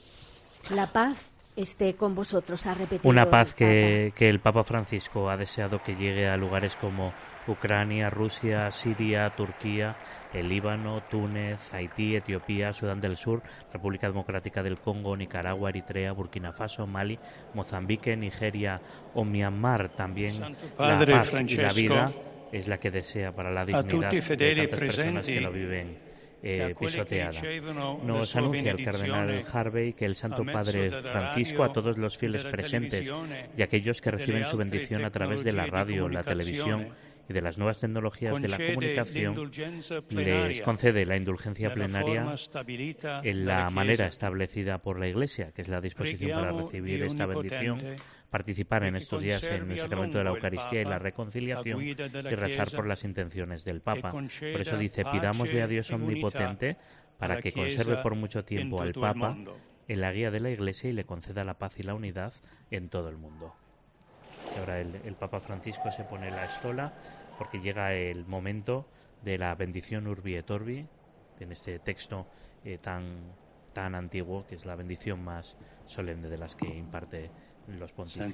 La 0.70 0.92
paz 0.92 1.37
esté 1.58 1.96
con 1.96 2.16
vosotros. 2.16 2.66
Ha 2.68 2.76
repetido 2.76 3.10
Una 3.10 3.26
paz 3.30 3.54
que, 3.54 4.14
que, 4.16 4.30
el 4.30 4.40
Papa 4.40 4.64
Francisco 4.64 5.30
ha 5.30 5.36
deseado 5.36 5.82
que 5.84 5.96
llegue 5.96 6.28
a 6.28 6.38
lugares 6.38 6.76
como 6.76 7.14
Ucrania, 7.48 8.10
Rusia, 8.10 8.72
Siria, 8.72 9.30
Turquía, 9.36 9.98
el 10.34 10.48
Líbano, 10.48 11.02
Túnez, 11.10 11.74
Haití, 11.74 12.16
Etiopía, 12.16 12.74
Sudán 12.74 13.02
del 13.02 13.18
Sur, 13.18 13.42
República 13.74 14.08
Democrática 14.08 14.62
del 14.62 14.78
Congo, 14.78 15.18
Nicaragua, 15.18 15.70
Eritrea, 15.70 16.12
Burkina 16.12 16.54
Faso, 16.54 16.86
Mali, 16.86 17.18
Mozambique, 17.54 18.16
Nigeria 18.16 18.80
o 19.16 19.26
Myanmar. 19.26 19.90
También 19.90 20.40
la 20.78 21.06
paz 21.06 21.34
y 21.48 21.58
la 21.58 21.74
vida 21.74 22.06
es 22.52 22.68
la 22.68 22.78
que 22.78 22.92
desea 22.92 23.34
para 23.34 23.52
la 23.52 23.66
dignidad 23.66 24.12
de 24.12 24.22
tantas 24.22 24.80
personas 24.80 25.26
que 25.26 25.42
lo 25.42 25.52
viven 25.52 26.07
eh, 26.44 26.76
pisoteada. 26.80 27.42
Nos 28.04 28.36
anuncia 28.36 28.72
el 28.72 28.84
cardenal 28.84 29.44
Harvey 29.52 29.94
que 29.94 30.06
el 30.06 30.16
Santo 30.16 30.44
Padre 30.46 30.92
Francisco 31.02 31.64
a 31.64 31.74
todos 31.74 31.98
los 31.98 32.18
fieles 32.18 32.46
presentes 32.46 33.10
y 33.58 33.62
aquellos 33.62 34.02
que 34.02 34.12
reciben 34.12 34.46
su 34.46 34.58
bendición 34.58 35.06
a 35.06 35.10
través 35.10 35.44
de 35.44 35.54
la 35.54 35.66
radio, 35.66 36.08
la 36.10 36.24
televisión 36.24 36.90
y 37.30 37.34
de 37.34 37.42
las 37.42 37.58
nuevas 37.58 37.80
tecnologías 37.80 38.42
de 38.42 38.48
la 38.48 38.58
comunicación 38.58 39.52
les 40.10 40.62
concede 40.62 41.06
la 41.06 41.18
indulgencia 41.18 41.74
plenaria 41.74 42.36
en 43.24 43.46
la 43.46 43.70
manera 43.70 44.08
establecida 44.08 44.78
por 44.80 45.00
la 45.00 45.08
Iglesia, 45.08 45.52
que 45.52 45.62
es 45.62 45.68
la 45.68 45.82
disposición 45.82 46.32
para 46.32 46.52
recibir 46.52 47.04
esta 47.04 47.26
bendición 47.26 47.82
participar 48.30 48.84
en 48.84 48.96
estos 48.96 49.22
días 49.22 49.44
en 49.44 49.72
el 49.72 49.80
sacramento 49.80 50.18
de 50.18 50.24
la 50.26 50.32
Eucaristía 50.32 50.82
y 50.82 50.86
la 50.86 51.00
reconciliación 51.00 51.82
y 51.82 51.94
rezar 51.94 52.72
por 52.72 52.88
las 52.88 53.04
intenciones 53.04 53.64
del 53.64 53.82
Papa. 53.82 54.12
Por 54.12 54.62
eso 54.62 54.78
dice, 54.78 55.04
pidamosle 55.06 55.62
a 55.62 55.68
Dios 55.68 55.92
omnipotente 55.92 56.78
para 57.18 57.40
que 57.40 57.52
conserve 57.52 57.98
por 57.98 58.16
mucho 58.16 58.44
tiempo 58.44 58.82
al 58.82 58.94
Papa 58.94 59.38
en 59.88 60.02
la 60.02 60.12
guía 60.12 60.32
de 60.32 60.40
la 60.40 60.50
Iglesia 60.50 60.90
y 60.90 60.94
le 60.94 61.06
conceda 61.06 61.44
la 61.44 61.56
paz 61.56 61.80
y 61.80 61.84
la 61.84 61.96
unidad 61.96 62.34
en 62.72 62.90
todo 62.90 63.10
el 63.10 63.18
mundo. 63.18 63.54
Ahora 64.58 64.80
el, 64.80 65.16
Papa 65.16 65.40
Francisco 65.40 65.92
se 65.92 66.04
pone 66.04 66.30
la 66.32 66.46
estola 66.46 66.94
porque 67.38 67.60
llega 67.60 67.94
el 67.94 68.26
momento 68.26 68.86
de 69.24 69.38
la 69.38 69.54
bendición 69.56 70.08
Urbi 70.08 70.36
et 70.36 70.50
Orbi, 70.50 70.86
en 71.40 71.52
este 71.52 71.80
texto 71.80 72.28
eh, 72.64 72.78
tan, 72.80 73.34
tan 73.74 73.96
antiguo, 73.96 74.46
que 74.48 74.56
es 74.56 74.66
la 74.66 74.76
bendición 74.76 75.24
más 75.24 75.56
solemne 75.86 76.30
de 76.30 76.38
las 76.38 76.56
que 76.56 76.68
imparte 76.68 77.30
los 77.68 77.92
pontífices. 77.92 78.34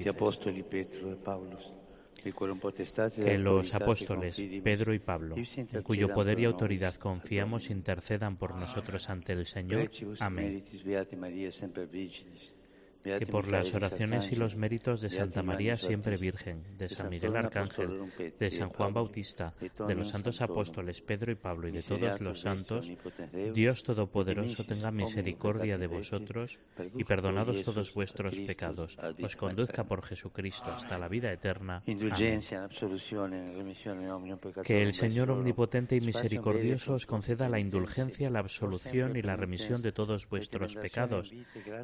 Que 3.16 3.38
los 3.38 3.74
apóstoles 3.74 4.42
Pedro 4.64 4.94
y 4.94 5.00
Pablo, 5.00 5.36
en 5.36 5.84
cuyo 5.84 6.14
poder 6.14 6.40
y 6.40 6.46
autoridad 6.46 6.96
confiamos, 6.96 7.70
intercedan 7.70 8.38
por 8.38 8.58
nosotros 8.58 9.10
ante 9.10 9.34
el 9.34 9.46
Señor. 9.46 9.90
Amén 10.20 10.64
que 13.04 13.26
por 13.26 13.48
las 13.50 13.74
oraciones 13.74 14.32
y 14.32 14.36
los 14.36 14.56
méritos 14.56 15.02
de 15.02 15.10
Santa 15.10 15.44
María 15.44 15.78
siempre 15.78 16.16
Virgen, 16.16 16.64
de 16.78 16.88
San 16.88 17.10
Miguel 17.10 17.36
Arcángel, 17.36 18.12
de 18.40 18.52
San 18.52 18.70
Juan 18.70 18.94
Bautista, 18.94 19.54
de 19.60 19.96
los 19.96 20.10
santos 20.10 20.42
apóstoles 20.42 21.02
Pedro 21.02 21.32
y 21.32 21.36
Pablo 21.36 21.68
y 21.68 21.72
de 21.72 21.84
todos 21.84 22.22
los 22.22 22.42
santos, 22.42 22.90
Dios 23.54 23.84
Todopoderoso 23.84 24.64
tenga 24.64 24.92
misericordia 24.92 25.78
de 25.78 25.88
vosotros 25.88 26.60
y 26.96 27.04
perdonados 27.04 27.64
todos 27.64 27.94
vuestros 27.94 28.36
pecados, 28.38 28.98
os 29.22 29.36
conduzca 29.36 29.84
por 29.84 30.04
Jesucristo 30.04 30.72
hasta 30.72 30.98
la 30.98 31.10
vida 31.10 31.32
eterna. 31.32 31.84
Que 34.64 34.82
el 34.82 34.94
Señor 34.94 35.32
Omnipotente 35.32 35.96
y 35.96 36.02
Misericordioso 36.02 36.94
os 36.94 37.06
conceda 37.06 37.50
la 37.50 37.60
indulgencia, 37.60 38.30
la 38.30 38.40
absolución 38.40 39.18
y 39.18 39.22
la 39.22 39.36
remisión 39.36 39.82
de 39.82 39.92
todos 39.92 40.30
vuestros 40.30 40.76
pecados, 40.76 41.34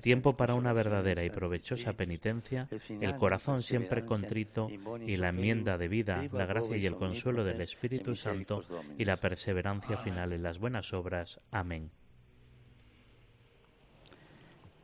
tiempo 0.02 0.38
para 0.38 0.56
una 0.56 0.72
verdadera 0.72 1.09
verdadera 1.10 1.24
y 1.26 1.30
provechosa 1.30 1.94
penitencia, 1.94 2.68
el 3.02 3.16
corazón 3.18 3.62
siempre 3.62 4.06
contrito 4.06 4.70
y 5.06 5.18
la 5.18 5.30
enmienda 5.30 5.78
de 5.78 5.88
vida, 5.88 6.26
la 6.32 6.46
gracia 6.46 6.78
y 6.78 6.86
el 6.86 6.96
consuelo 6.96 7.44
del 7.44 7.62
Espíritu 7.62 8.16
Santo 8.16 8.64
y 8.98 9.06
la 9.06 9.18
perseverancia 9.18 9.98
final 9.98 10.34
en 10.34 10.44
las 10.44 10.60
buenas 10.60 10.94
obras. 10.94 11.40
Amén. 11.52 11.92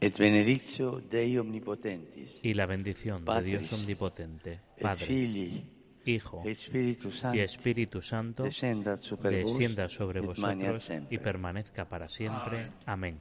Et 0.01 0.17
benedictio 0.19 1.01
Dei 1.09 1.37
omnipotentis. 1.37 2.41
Y 2.43 2.53
la 2.53 2.65
bendición 2.65 3.23
de 3.23 3.41
Dios 3.41 3.71
omnipotente, 3.71 4.59
Padre, 4.79 5.63
Hijo 6.05 6.43
y 6.45 7.39
Espíritu 7.39 8.01
Santo 8.01 8.43
descienda 8.43 8.97
sobre 9.87 10.19
vosotros 10.19 10.91
y 11.09 11.17
permanezca 11.17 11.87
para 11.87 12.09
siempre. 12.09 12.71
Amén. 12.85 13.19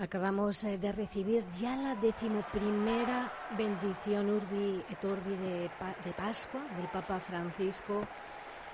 Acabamos 0.00 0.62
eh, 0.62 0.78
de 0.78 0.92
recibir 0.92 1.42
ya 1.60 1.74
la 1.74 1.96
decimoprimera 1.96 3.32
bendición 3.58 4.30
Urbi 4.30 4.84
et 4.88 5.04
Orbi 5.04 5.34
de, 5.34 5.70
de 6.04 6.12
Pascua 6.16 6.60
del 6.76 6.86
Papa 6.86 7.18
Francisco 7.18 8.06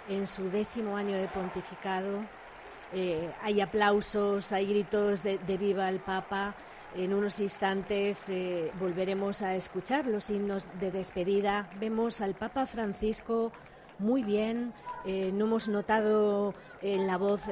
en 0.06 0.26
su 0.26 0.50
décimo 0.50 0.98
año 0.98 1.16
de 1.16 1.26
pontificado 1.28 2.20
eh, 2.92 3.32
hay 3.42 3.62
aplausos, 3.62 4.52
hay 4.52 4.66
gritos 4.66 5.22
de, 5.22 5.38
viva 5.58 5.88
el 5.88 5.98
Papa. 5.98 6.54
En 6.94 7.14
unos 7.14 7.40
instantes 7.40 8.28
eh, 8.28 8.70
volveremos 8.78 9.40
a 9.40 9.56
escuchar 9.56 10.06
los 10.06 10.28
himnos 10.28 10.68
de 10.78 10.92
despedida. 10.92 11.70
Vemos 11.80 12.20
al 12.20 12.34
Papa 12.34 12.66
Francisco 12.66 13.50
muy 13.98 14.22
bien. 14.22 14.72
No 15.04 15.44
hemos 15.44 15.68
notado 15.68 16.54
en 16.80 17.06
la 17.06 17.18
voz 17.18 17.42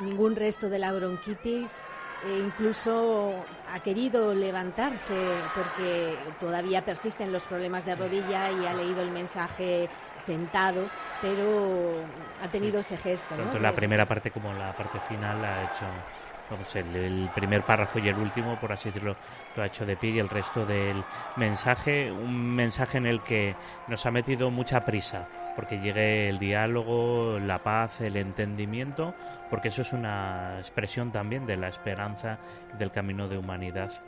ningún 0.00 0.36
resto 0.36 0.70
de 0.70 0.78
la 0.78 0.92
bronquitis. 0.92 1.84
E 2.24 2.38
incluso 2.38 3.44
ha 3.72 3.80
querido 3.80 4.34
levantarse 4.34 5.14
porque 5.54 6.16
todavía 6.40 6.84
persisten 6.84 7.32
los 7.32 7.44
problemas 7.44 7.84
de 7.84 7.94
rodilla 7.94 8.50
y 8.50 8.66
ha 8.66 8.74
leído 8.74 9.02
el 9.02 9.10
mensaje 9.10 9.88
sentado, 10.16 10.88
pero 11.20 12.02
ha 12.42 12.48
tenido 12.48 12.80
ese 12.80 12.96
gesto. 12.96 13.34
Tanto 13.34 13.58
la 13.58 13.72
primera 13.72 14.06
parte 14.06 14.30
como 14.30 14.52
la 14.52 14.74
parte 14.74 14.98
final 15.00 15.44
ha 15.44 15.64
hecho 15.64 15.84
vamos, 16.50 16.74
el, 16.76 16.96
el, 16.96 17.30
primer 17.34 17.62
párrafo 17.62 17.98
y 17.98 18.08
el 18.08 18.16
último, 18.16 18.58
por 18.58 18.72
así 18.72 18.88
decirlo, 18.88 19.16
lo 19.54 19.62
ha 19.62 19.66
hecho 19.66 19.84
de 19.84 19.96
pie 19.96 20.10
y 20.10 20.18
el 20.18 20.28
resto 20.28 20.64
del 20.64 21.04
mensaje, 21.36 22.10
un 22.10 22.54
mensaje 22.54 22.98
en 22.98 23.06
el 23.06 23.22
que 23.22 23.54
nos 23.86 24.06
ha 24.06 24.10
metido 24.10 24.50
mucha 24.50 24.84
prisa 24.84 25.28
porque 25.58 25.80
llegue 25.80 26.28
el 26.28 26.38
diálogo, 26.38 27.40
la 27.40 27.58
paz, 27.64 28.00
el 28.00 28.16
entendimiento, 28.16 29.12
porque 29.50 29.66
eso 29.66 29.82
es 29.82 29.92
una 29.92 30.54
expresión 30.60 31.10
también 31.10 31.46
de 31.46 31.56
la 31.56 31.66
esperanza 31.66 32.38
del 32.78 32.92
camino 32.92 33.26
de 33.26 33.38
humanidad. 33.38 33.57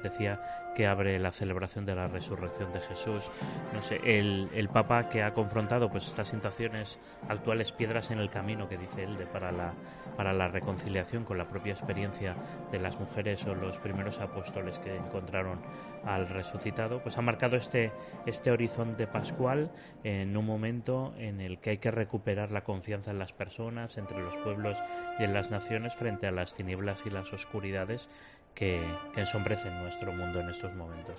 Decía 0.02 0.40
que 0.74 0.86
abre 0.86 1.18
la 1.18 1.32
celebración 1.32 1.84
de 1.84 1.94
la 1.94 2.06
resurrección 2.06 2.72
de 2.72 2.80
Jesús. 2.80 3.30
No 3.72 3.82
sé, 3.82 4.00
el, 4.04 4.48
el 4.54 4.68
Papa 4.68 5.08
que 5.08 5.22
ha 5.22 5.32
confrontado 5.34 5.90
pues 5.90 6.06
estas 6.06 6.28
situaciones 6.28 6.98
actuales, 7.28 7.72
piedras 7.72 8.10
en 8.10 8.18
el 8.18 8.30
camino, 8.30 8.68
que 8.68 8.78
dice 8.78 9.02
él, 9.02 9.16
de, 9.16 9.26
para, 9.26 9.52
la, 9.52 9.74
para 10.16 10.32
la 10.32 10.48
reconciliación 10.48 11.24
con 11.24 11.38
la 11.38 11.48
propia 11.48 11.72
experiencia 11.72 12.36
de 12.70 12.78
las 12.78 12.98
mujeres 12.98 13.44
o 13.46 13.54
los 13.54 13.78
primeros 13.78 14.20
apóstoles 14.20 14.78
que 14.78 14.96
encontraron 14.96 15.60
al 16.04 16.28
resucitado, 16.28 17.02
pues 17.02 17.18
ha 17.18 17.22
marcado 17.22 17.56
este, 17.56 17.92
este 18.26 18.50
horizonte 18.50 19.06
pascual 19.06 19.70
en 20.04 20.36
un 20.36 20.46
momento 20.46 21.12
en 21.18 21.40
el 21.40 21.58
que 21.58 21.70
hay 21.70 21.78
que 21.78 21.90
recuperar 21.90 22.52
la 22.52 22.64
confianza 22.64 23.10
en 23.10 23.18
las 23.18 23.32
personas, 23.32 23.98
entre 23.98 24.20
los 24.20 24.36
pueblos 24.38 24.82
y 25.18 25.24
en 25.24 25.34
las 25.34 25.50
naciones 25.50 25.94
frente 25.94 26.26
a 26.26 26.30
las 26.30 26.54
tinieblas 26.54 27.04
y 27.06 27.10
las 27.10 27.32
oscuridades 27.32 28.08
que, 28.54 28.82
que 29.14 29.20
ensombrecen 29.20 29.82
nuestro 29.82 30.12
mundo 30.12 30.40
en 30.40 30.50
estos 30.50 30.74
momentos. 30.74 31.16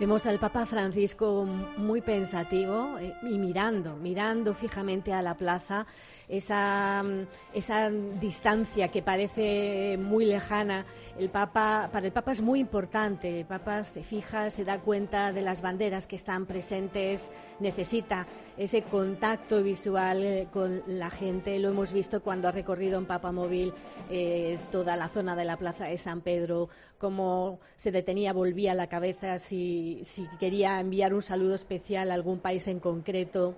Vemos 0.00 0.26
al 0.26 0.38
Papa 0.38 0.66
Francisco 0.66 1.44
muy 1.76 2.00
pensativo 2.00 2.98
eh, 2.98 3.14
y 3.22 3.38
mirando, 3.38 3.94
mirando 3.96 4.54
fijamente 4.54 5.12
a 5.12 5.22
la 5.22 5.34
plaza, 5.34 5.86
esa, 6.28 7.04
esa 7.52 7.90
distancia 7.90 8.88
que 8.88 9.02
parece 9.02 9.98
muy 10.00 10.24
lejana. 10.24 10.86
El 11.18 11.28
Papa, 11.28 11.90
para 11.92 12.06
el 12.06 12.12
Papa 12.12 12.32
es 12.32 12.40
muy 12.40 12.58
importante. 12.58 13.40
El 13.40 13.46
Papa 13.46 13.84
se 13.84 14.02
fija, 14.02 14.48
se 14.48 14.64
da 14.64 14.80
cuenta 14.80 15.30
de 15.30 15.42
las 15.42 15.60
banderas 15.60 16.06
que 16.06 16.16
están 16.16 16.46
presentes, 16.46 17.30
necesita 17.60 18.26
ese 18.56 18.82
contacto 18.82 19.62
visual 19.62 20.22
eh, 20.22 20.48
con 20.50 20.82
la 20.86 21.10
gente. 21.10 21.58
Lo 21.58 21.68
hemos 21.68 21.92
visto 21.92 22.22
cuando 22.22 22.48
ha 22.48 22.52
recorrido 22.52 22.98
en 22.98 23.04
Papa 23.04 23.30
Móvil 23.30 23.74
eh, 24.10 24.58
toda 24.70 24.96
la 24.96 25.08
zona 25.08 25.36
de 25.36 25.44
la 25.44 25.58
Plaza 25.58 25.84
de 25.84 25.98
San 25.98 26.22
Pedro, 26.22 26.61
cómo 26.98 27.60
se 27.76 27.90
detenía, 27.90 28.32
volvía 28.32 28.74
la 28.74 28.88
cabeza 28.88 29.38
si 29.38 29.72
si, 30.02 30.26
quería 30.38 30.80
enviar 30.80 31.14
un 31.14 31.22
saludo 31.22 31.54
especial 31.54 32.10
a 32.10 32.14
algún 32.14 32.38
país 32.38 32.66
en 32.68 32.80
concreto, 32.80 33.54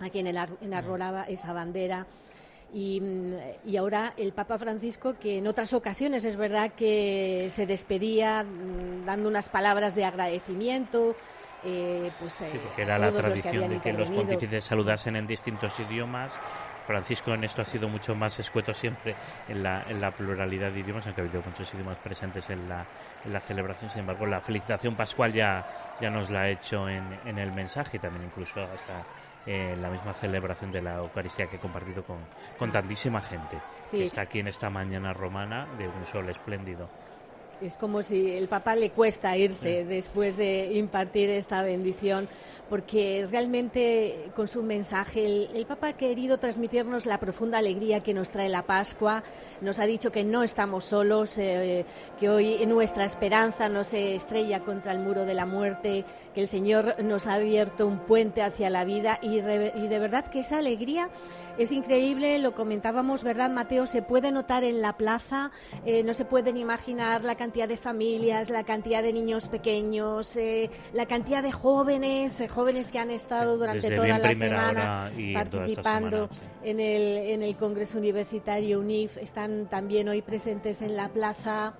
a 0.00 0.10
quien 0.10 0.26
enarbolaba 0.26 1.24
esa 1.24 1.52
bandera. 1.52 2.06
Y, 2.72 3.00
ahora 3.78 4.12
el 4.16 4.32
Papa 4.32 4.58
Francisco, 4.58 5.14
que 5.18 5.38
en 5.38 5.46
otras 5.46 5.72
ocasiones 5.72 6.24
es 6.24 6.36
verdad 6.36 6.72
que 6.76 7.48
se 7.50 7.66
despedía 7.66 8.44
mm, 8.44 9.06
dando 9.06 9.28
unas 9.28 9.48
palabras 9.48 9.94
de 9.94 10.04
agradecimiento. 10.04 11.14
Eh, 11.64 12.10
pues, 12.20 12.42
eh, 12.42 12.60
era 12.76 12.98
la 12.98 13.10
tradición 13.10 13.70
de 13.70 13.80
que 13.80 13.92
los 13.92 14.10
pontífices 14.10 14.64
saludasen 14.64 15.16
en 15.16 15.26
distintos 15.26 15.78
idiomas 15.80 16.32
Francisco 16.88 17.34
en 17.34 17.44
esto 17.44 17.60
ha 17.60 17.66
sido 17.66 17.86
mucho 17.86 18.14
más 18.14 18.38
escueto 18.38 18.72
siempre 18.72 19.14
en 19.46 19.62
la, 19.62 19.82
en 19.82 20.00
la 20.00 20.10
pluralidad 20.10 20.72
de 20.72 20.80
idiomas, 20.80 21.04
aunque 21.04 21.20
ha 21.20 21.24
habido 21.24 21.42
muchos 21.42 21.74
idiomas 21.74 21.98
presentes 21.98 22.48
en 22.48 22.66
la, 22.66 22.86
en 23.26 23.32
la 23.34 23.40
celebración. 23.40 23.90
Sin 23.90 24.00
embargo, 24.00 24.24
la 24.24 24.40
felicitación 24.40 24.96
pascual 24.96 25.34
ya, 25.34 25.66
ya 26.00 26.08
nos 26.08 26.30
la 26.30 26.40
ha 26.40 26.48
hecho 26.48 26.88
en, 26.88 27.04
en 27.26 27.38
el 27.38 27.52
mensaje 27.52 27.98
y 27.98 28.00
también 28.00 28.24
incluso 28.24 28.62
hasta 28.62 29.04
en 29.44 29.82
la 29.82 29.90
misma 29.90 30.14
celebración 30.14 30.72
de 30.72 30.80
la 30.80 30.94
Eucaristía 30.94 31.46
que 31.46 31.56
he 31.56 31.60
compartido 31.60 32.02
con, 32.04 32.16
con 32.58 32.70
tantísima 32.72 33.20
gente 33.20 33.58
que 33.90 34.04
está 34.04 34.22
aquí 34.22 34.40
en 34.40 34.48
esta 34.48 34.70
mañana 34.70 35.12
romana 35.12 35.66
de 35.76 35.88
un 35.88 36.06
sol 36.06 36.30
espléndido. 36.30 36.88
Es 37.60 37.76
como 37.76 38.02
si 38.02 38.30
el 38.36 38.46
Papa 38.46 38.76
le 38.76 38.90
cuesta 38.90 39.36
irse 39.36 39.84
después 39.84 40.36
de 40.36 40.74
impartir 40.74 41.28
esta 41.28 41.62
bendición, 41.64 42.28
porque 42.70 43.26
realmente 43.28 44.30
con 44.36 44.46
su 44.46 44.62
mensaje 44.62 45.48
el, 45.52 45.66
Papa 45.66 45.88
ha 45.88 45.92
querido 45.94 46.38
transmitirnos 46.38 47.04
la 47.04 47.18
profunda 47.18 47.58
alegría 47.58 48.00
que 48.02 48.14
nos 48.14 48.30
trae 48.30 48.48
la 48.48 48.62
Pascua. 48.62 49.24
Nos 49.60 49.80
ha 49.80 49.86
dicho 49.86 50.12
que 50.12 50.22
no 50.22 50.44
estamos 50.44 50.84
solos, 50.84 51.36
eh, 51.38 51.84
que 52.20 52.28
hoy 52.28 52.64
nuestra 52.66 53.04
esperanza 53.04 53.68
no 53.68 53.82
se 53.82 54.14
estrella 54.14 54.60
contra 54.60 54.92
el 54.92 55.00
muro 55.00 55.24
de 55.24 55.34
la 55.34 55.44
muerte, 55.44 56.04
que 56.34 56.42
el 56.42 56.48
Señor 56.48 57.02
nos 57.02 57.26
ha 57.26 57.34
abierto 57.34 57.88
un 57.88 57.98
puente 57.98 58.42
hacia 58.42 58.70
la 58.70 58.84
vida 58.84 59.18
y, 59.20 59.40
de 59.40 59.98
verdad 59.98 60.26
que 60.26 60.40
esa 60.40 60.58
alegría 60.58 61.08
es 61.58 61.72
increíble. 61.72 62.38
Lo 62.38 62.54
comentábamos, 62.54 63.24
¿verdad, 63.24 63.50
Mateo? 63.50 63.86
Se 63.86 64.02
puede 64.02 64.30
notar 64.30 64.62
en 64.62 64.80
la 64.80 64.96
plaza, 64.96 65.50
eh, 65.84 66.04
no 66.04 66.14
se 66.14 66.24
pueden 66.24 66.56
imaginar 66.56 67.24
la 67.24 67.34
cantidad 67.34 67.47
de 67.48 67.76
familias, 67.76 68.50
la 68.50 68.62
cantidad 68.62 69.02
de 69.02 69.12
niños 69.12 69.48
pequeños, 69.48 70.36
eh, 70.36 70.70
la 70.92 71.06
cantidad 71.06 71.42
de 71.42 71.50
jóvenes, 71.50 72.40
eh, 72.40 72.48
jóvenes 72.48 72.92
que 72.92 72.98
han 72.98 73.10
estado 73.10 73.56
durante 73.56 73.90
toda 73.90 74.18
la 74.18 74.32
semana 74.34 75.10
participando 75.32 76.28
en, 76.62 76.78
el, 76.78 77.16
en 77.16 77.42
el 77.42 77.56
Congreso 77.56 77.98
Universitario 77.98 78.80
UNIF, 78.80 79.16
están 79.16 79.66
también 79.68 80.08
hoy 80.08 80.20
presentes 80.20 80.82
en 80.82 80.94
la 80.94 81.08
plaza 81.08 81.74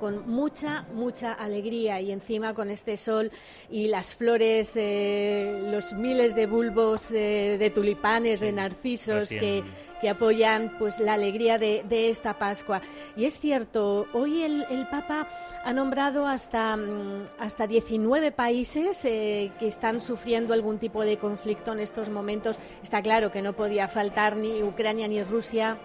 con 0.00 0.28
mucha, 0.28 0.86
mucha 0.94 1.34
alegría 1.34 2.00
y 2.00 2.10
encima 2.10 2.54
con 2.54 2.70
este 2.70 2.96
sol 2.96 3.30
y 3.70 3.86
las 3.88 4.16
flores, 4.16 4.72
eh, 4.74 5.68
los 5.70 5.92
miles 5.92 6.34
de 6.34 6.46
bulbos 6.46 7.12
eh, 7.12 7.56
de 7.58 7.70
tulipanes, 7.70 8.40
de 8.40 8.50
narcisos 8.50 9.28
que, 9.28 9.62
que, 10.00 10.08
apoyan 10.08 10.74
pues 10.78 10.98
la 10.98 11.12
alegría 11.12 11.58
de, 11.58 11.84
de, 11.88 12.08
esta 12.08 12.38
Pascua. 12.38 12.80
Y 13.16 13.26
es 13.26 13.38
cierto, 13.38 14.06
hoy 14.14 14.42
el, 14.42 14.64
el 14.70 14.88
Papa 14.88 15.28
ha 15.62 15.72
nombrado 15.72 16.26
hasta, 16.26 16.76
mm, 16.76 17.26
hasta 17.38 17.66
19 17.66 18.32
países 18.32 19.04
eh, 19.04 19.52
que 19.58 19.66
están 19.66 20.00
sufriendo 20.00 20.54
algún 20.54 20.78
tipo 20.78 21.02
de 21.02 21.18
conflicto 21.18 21.72
en 21.72 21.80
estos 21.80 22.08
momentos. 22.08 22.58
Está 22.82 23.02
claro 23.02 23.30
que 23.30 23.42
no 23.42 23.52
podía 23.52 23.86
faltar 23.86 24.36
ni 24.36 24.62
Ucrania 24.62 25.06
ni 25.06 25.22
Rusia 25.22 25.78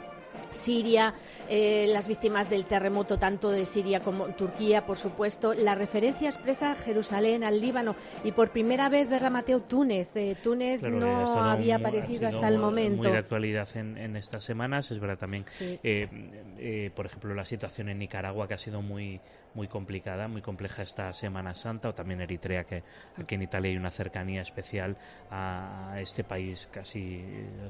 Siria, 0.51 1.13
eh, 1.49 1.85
las 1.89 2.07
víctimas 2.07 2.49
del 2.49 2.65
terremoto 2.65 3.17
tanto 3.19 3.51
de 3.51 3.65
Siria 3.65 3.99
como 3.99 4.27
Turquía, 4.29 4.85
por 4.85 4.97
supuesto. 4.97 5.53
La 5.53 5.75
referencia 5.75 6.29
expresa 6.29 6.75
Jerusalén 6.75 7.43
al 7.43 7.61
Líbano 7.61 7.95
y 8.23 8.31
por 8.31 8.51
primera 8.51 8.89
vez, 8.89 9.09
verá 9.09 9.29
Mateo, 9.29 9.61
Túnez. 9.61 10.11
Eh, 10.15 10.35
Túnez 10.41 10.81
no 10.81 11.27
había 11.43 11.77
aparecido 11.77 12.27
hasta 12.27 12.47
el 12.47 12.57
momento. 12.57 13.03
Muy 13.03 13.11
de 13.11 13.17
actualidad 13.17 13.67
en, 13.75 14.15
estas 14.15 14.43
semanas. 14.43 14.91
Es 14.91 14.99
verdad 14.99 15.17
también, 15.17 15.45
eh, 15.83 16.91
por 16.95 17.05
ejemplo, 17.05 17.33
la 17.33 17.45
situación 17.45 17.89
en 17.89 17.99
Nicaragua 17.99 18.47
que 18.47 18.53
ha 18.53 18.57
sido 18.57 18.81
muy, 18.81 19.19
muy 19.53 19.67
complicada, 19.67 20.27
muy 20.27 20.41
compleja 20.41 20.83
esta 20.83 21.11
Semana 21.13 21.53
Santa, 21.53 21.89
o 21.89 21.93
también 21.93 22.21
Eritrea, 22.21 22.63
que 22.63 22.83
aquí 23.17 23.35
en 23.35 23.43
Italia 23.43 23.71
hay 23.71 23.77
una 23.77 23.91
cercanía 23.91 24.41
especial 24.41 24.97
a 25.29 25.97
este 25.99 26.23
país 26.23 26.69
casi 26.71 27.23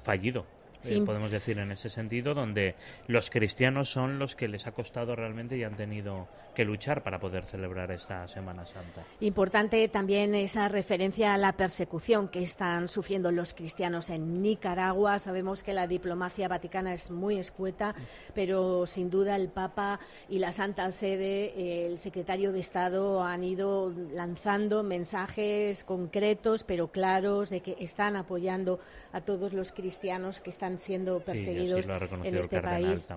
fallido 0.04 0.46
eh, 0.90 1.02
podemos 1.06 1.32
decir 1.32 1.58
en 1.60 1.72
ese 1.72 1.90
sentido, 1.90 2.34
donde 2.34 2.76
los 3.08 3.30
cristianos 3.30 3.90
son 3.90 4.20
los 4.20 4.36
que 4.36 4.48
les 4.48 4.68
ha 4.68 4.72
costado 4.72 5.16
realmente 5.16 5.58
y 5.58 5.64
han 5.64 5.76
tenido 5.76 6.28
que 6.54 6.66
luchar 6.66 7.04
para 7.04 7.20
poder 7.20 7.46
celebrar 7.46 7.92
esta 7.92 8.28
Semana 8.28 8.66
Santa. 8.66 9.04
Importante 9.20 9.88
también 9.90 10.36
esa 10.36 10.68
referencia 10.68 11.34
a 11.34 11.38
la 11.38 11.54
persecución 11.54 12.30
que 12.30 12.42
están 12.44 12.88
sufriendo 12.88 13.32
los 13.32 13.54
cristianos 13.54 14.10
en 14.10 14.42
Nicaragua. 14.42 15.20
Sabemos 15.20 15.64
que 15.64 15.74
la 15.74 15.88
diplomacia 15.88 16.48
vaticana 16.48 16.94
es 16.94 17.12
muy 17.12 17.38
escueta, 17.38 17.94
pero 18.34 18.86
sin 18.86 19.10
duda 19.10 19.36
el 19.36 19.50
Papa 19.50 20.00
y 20.30 20.40
la 20.40 20.52
Santa 20.52 20.90
Sede, 20.92 21.88
el 21.88 21.98
secretario 21.98 22.52
de 22.52 22.60
Estado 22.60 23.24
han 23.24 23.44
ido 23.44 23.94
lanzando 24.12 24.84
mensajes 24.84 25.84
concretos 25.84 26.64
pero 26.64 26.88
claros 26.88 27.50
de 27.50 27.62
que 27.62 27.76
están 27.80 28.16
apoyando 28.16 28.80
a 29.12 29.22
todos 29.22 29.54
los 29.54 29.72
cristianos 29.72 30.42
que 30.42 30.50
están 30.50 30.75
siendo 30.78 31.20
perseguidos 31.20 31.88
en 32.24 32.36
este 32.36 32.62
país. 32.62 33.08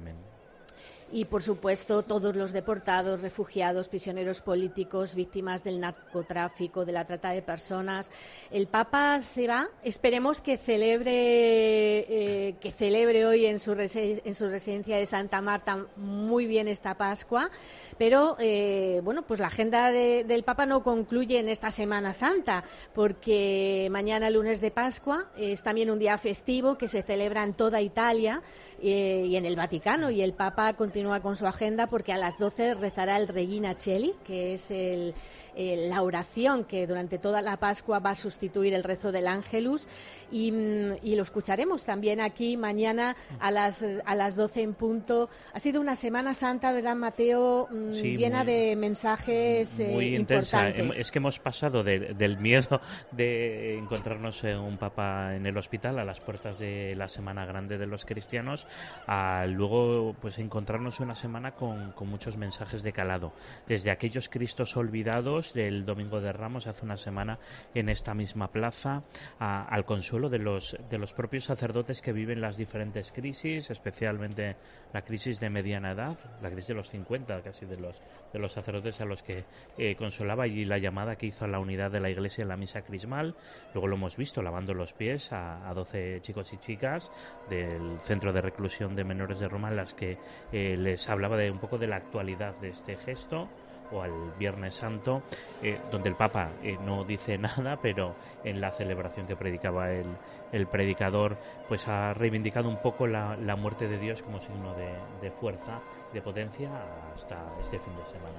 Y 1.12 1.24
por 1.24 1.42
supuesto 1.42 2.02
todos 2.02 2.36
los 2.36 2.52
deportados, 2.52 3.20
refugiados, 3.20 3.88
prisioneros 3.88 4.42
políticos, 4.42 5.14
víctimas 5.14 5.64
del 5.64 5.80
narcotráfico, 5.80 6.84
de 6.84 6.92
la 6.92 7.06
trata 7.06 7.30
de 7.30 7.42
personas. 7.42 8.10
El 8.50 8.66
Papa 8.66 9.20
se 9.20 9.46
va, 9.46 9.68
esperemos 9.82 10.40
que 10.40 10.58
celebre 10.58 11.08
eh, 11.10 12.56
que 12.60 12.70
celebre 12.70 13.26
hoy 13.26 13.46
en 13.46 13.58
su, 13.58 13.72
en 13.72 14.34
su 14.34 14.48
residencia 14.48 14.96
de 14.96 15.06
Santa 15.06 15.40
Marta 15.40 15.86
muy 15.96 16.46
bien 16.46 16.68
esta 16.68 16.94
Pascua, 16.94 17.50
pero 17.98 18.36
eh, 18.38 19.00
bueno, 19.02 19.22
pues 19.22 19.40
la 19.40 19.48
agenda 19.48 19.90
del 19.90 20.44
Papa 20.44 20.66
no 20.66 20.82
concluye 20.82 21.38
en 21.38 21.48
esta 21.48 21.70
Semana 21.70 22.12
Santa, 22.12 22.64
porque 22.94 23.88
mañana 23.90 24.30
lunes 24.30 24.60
de 24.60 24.70
Pascua 24.70 25.26
es 25.36 25.62
también 25.62 25.90
un 25.90 25.98
día 25.98 26.16
festivo 26.18 26.78
que 26.78 26.88
se 26.88 27.02
celebra 27.02 27.42
en 27.42 27.54
toda 27.54 27.80
Italia 27.80 28.42
eh, 28.80 29.24
y 29.26 29.36
en 29.36 29.44
el 29.44 29.56
Vaticano. 29.56 30.10
Y 30.10 30.22
el 30.22 30.32
Papa 30.32 30.74
continúa 30.98 31.20
con 31.20 31.36
su 31.36 31.46
agenda 31.46 31.86
porque 31.86 32.12
a 32.12 32.16
las 32.16 32.40
12 32.40 32.74
rezará 32.74 33.18
el 33.18 33.28
Regina 33.28 33.76
Cheli, 33.76 34.16
que 34.24 34.54
es 34.54 34.72
el, 34.72 35.14
la 35.56 36.02
oración 36.02 36.64
que 36.64 36.88
durante 36.88 37.18
toda 37.18 37.40
la 37.40 37.56
Pascua 37.56 38.00
va 38.00 38.10
a 38.10 38.14
sustituir 38.16 38.74
el 38.74 38.82
rezo 38.82 39.12
del 39.12 39.28
Ángelus 39.28 39.86
y, 40.30 41.16
lo 41.18 41.22
escucharemos 41.22 41.84
también 41.84 42.20
aquí 42.20 42.56
mañana 42.56 43.16
a 43.40 43.50
las, 43.50 43.84
a 44.04 44.14
las 44.14 44.36
12 44.36 44.62
en 44.62 44.74
punto. 44.74 45.28
Ha 45.52 45.58
sido 45.58 45.80
una 45.80 45.96
Semana 45.96 46.32
Santa, 46.32 46.72
¿verdad, 46.72 46.94
Mateo? 46.94 47.66
Mm, 47.70 47.90
llena 47.90 48.44
de 48.44 48.76
mensajes 48.76 49.80
eh, 49.80 49.90
muy 49.92 50.14
intensa. 50.14 50.68
Es 50.68 51.10
que 51.10 51.18
hemos 51.18 51.40
pasado 51.40 51.82
del 51.82 52.38
miedo 52.38 52.80
de 53.10 53.76
encontrarnos 53.78 54.44
un 54.44 54.76
papa 54.78 55.34
en 55.34 55.46
el 55.46 55.56
hospital 55.56 55.98
a 55.98 56.04
las 56.04 56.20
puertas 56.20 56.58
de 56.58 56.94
la 56.94 57.08
Semana 57.08 57.44
Grande 57.44 57.78
de 57.78 57.86
los 57.86 58.04
cristianos 58.04 58.66
a 59.06 59.46
luego 59.46 60.14
pues 60.20 60.38
encontrarnos 60.38 61.00
una 61.00 61.14
semana 61.14 61.52
con, 61.52 61.94
muchos 62.08 62.36
mensajes 62.36 62.82
de 62.82 62.92
calado. 62.92 63.32
Desde 63.66 63.90
aquellos 63.90 64.28
Cristos 64.28 64.76
olvidados 64.76 65.52
del 65.52 65.84
Domingo 65.84 66.20
de 66.20 66.32
Ramos 66.32 66.66
hace 66.66 66.84
una 66.84 66.96
semana 66.96 67.38
en 67.74 67.88
esta 67.88 68.14
misma 68.14 68.48
plaza, 68.48 69.02
al 69.38 69.84
consuelo 70.18 70.30
de 70.30 70.38
los, 70.38 70.76
de 70.90 70.98
los 70.98 71.14
propios 71.14 71.44
sacerdotes 71.44 72.02
que 72.02 72.12
viven 72.12 72.40
las 72.40 72.56
diferentes 72.56 73.12
crisis, 73.12 73.70
especialmente 73.70 74.56
la 74.92 75.02
crisis 75.02 75.38
de 75.38 75.48
mediana 75.48 75.92
edad, 75.92 76.18
la 76.42 76.50
crisis 76.50 76.68
de 76.68 76.74
los 76.74 76.90
50 76.90 77.40
casi 77.42 77.66
de 77.66 77.76
los, 77.76 78.02
de 78.32 78.38
los 78.40 78.52
sacerdotes 78.52 79.00
a 79.00 79.04
los 79.04 79.22
que 79.22 79.44
eh, 79.76 79.94
consolaba 79.94 80.48
y 80.48 80.64
la 80.64 80.78
llamada 80.78 81.14
que 81.14 81.26
hizo 81.26 81.44
a 81.44 81.48
la 81.48 81.60
unidad 81.60 81.92
de 81.92 82.00
la 82.00 82.10
iglesia 82.10 82.42
en 82.42 82.48
la 82.48 82.56
misa 82.56 82.82
crismal. 82.82 83.36
Luego 83.74 83.86
lo 83.86 83.94
hemos 83.94 84.16
visto 84.16 84.42
lavando 84.42 84.74
los 84.74 84.92
pies 84.92 85.32
a, 85.32 85.68
a 85.68 85.74
12 85.74 86.20
chicos 86.22 86.52
y 86.52 86.58
chicas 86.58 87.12
del 87.48 87.98
centro 88.02 88.32
de 88.32 88.40
reclusión 88.40 88.96
de 88.96 89.04
menores 89.04 89.38
de 89.38 89.48
Roma 89.48 89.68
en 89.68 89.76
las 89.76 89.94
que 89.94 90.18
eh, 90.52 90.76
les 90.76 91.08
hablaba 91.08 91.36
de 91.36 91.50
un 91.50 91.60
poco 91.60 91.78
de 91.78 91.86
la 91.86 91.96
actualidad 91.96 92.56
de 92.56 92.70
este 92.70 92.96
gesto 92.96 93.48
o 93.92 94.02
al 94.02 94.32
Viernes 94.38 94.74
Santo, 94.74 95.22
eh, 95.62 95.78
donde 95.90 96.08
el 96.08 96.16
Papa 96.16 96.50
eh, 96.62 96.76
no 96.84 97.04
dice 97.04 97.38
nada, 97.38 97.78
pero 97.80 98.14
en 98.44 98.60
la 98.60 98.70
celebración 98.70 99.26
que 99.26 99.36
predicaba 99.36 99.90
el, 99.92 100.06
el 100.52 100.66
predicador, 100.66 101.36
pues 101.68 101.86
ha 101.88 102.14
reivindicado 102.14 102.68
un 102.68 102.80
poco 102.80 103.06
la, 103.06 103.36
la 103.36 103.56
muerte 103.56 103.88
de 103.88 103.98
Dios 103.98 104.22
como 104.22 104.40
signo 104.40 104.74
de, 104.74 104.94
de 105.20 105.30
fuerza, 105.30 105.80
de 106.12 106.22
potencia 106.22 106.70
hasta 107.14 107.36
este 107.60 107.78
fin 107.78 107.96
de 107.96 108.04
semana. 108.06 108.38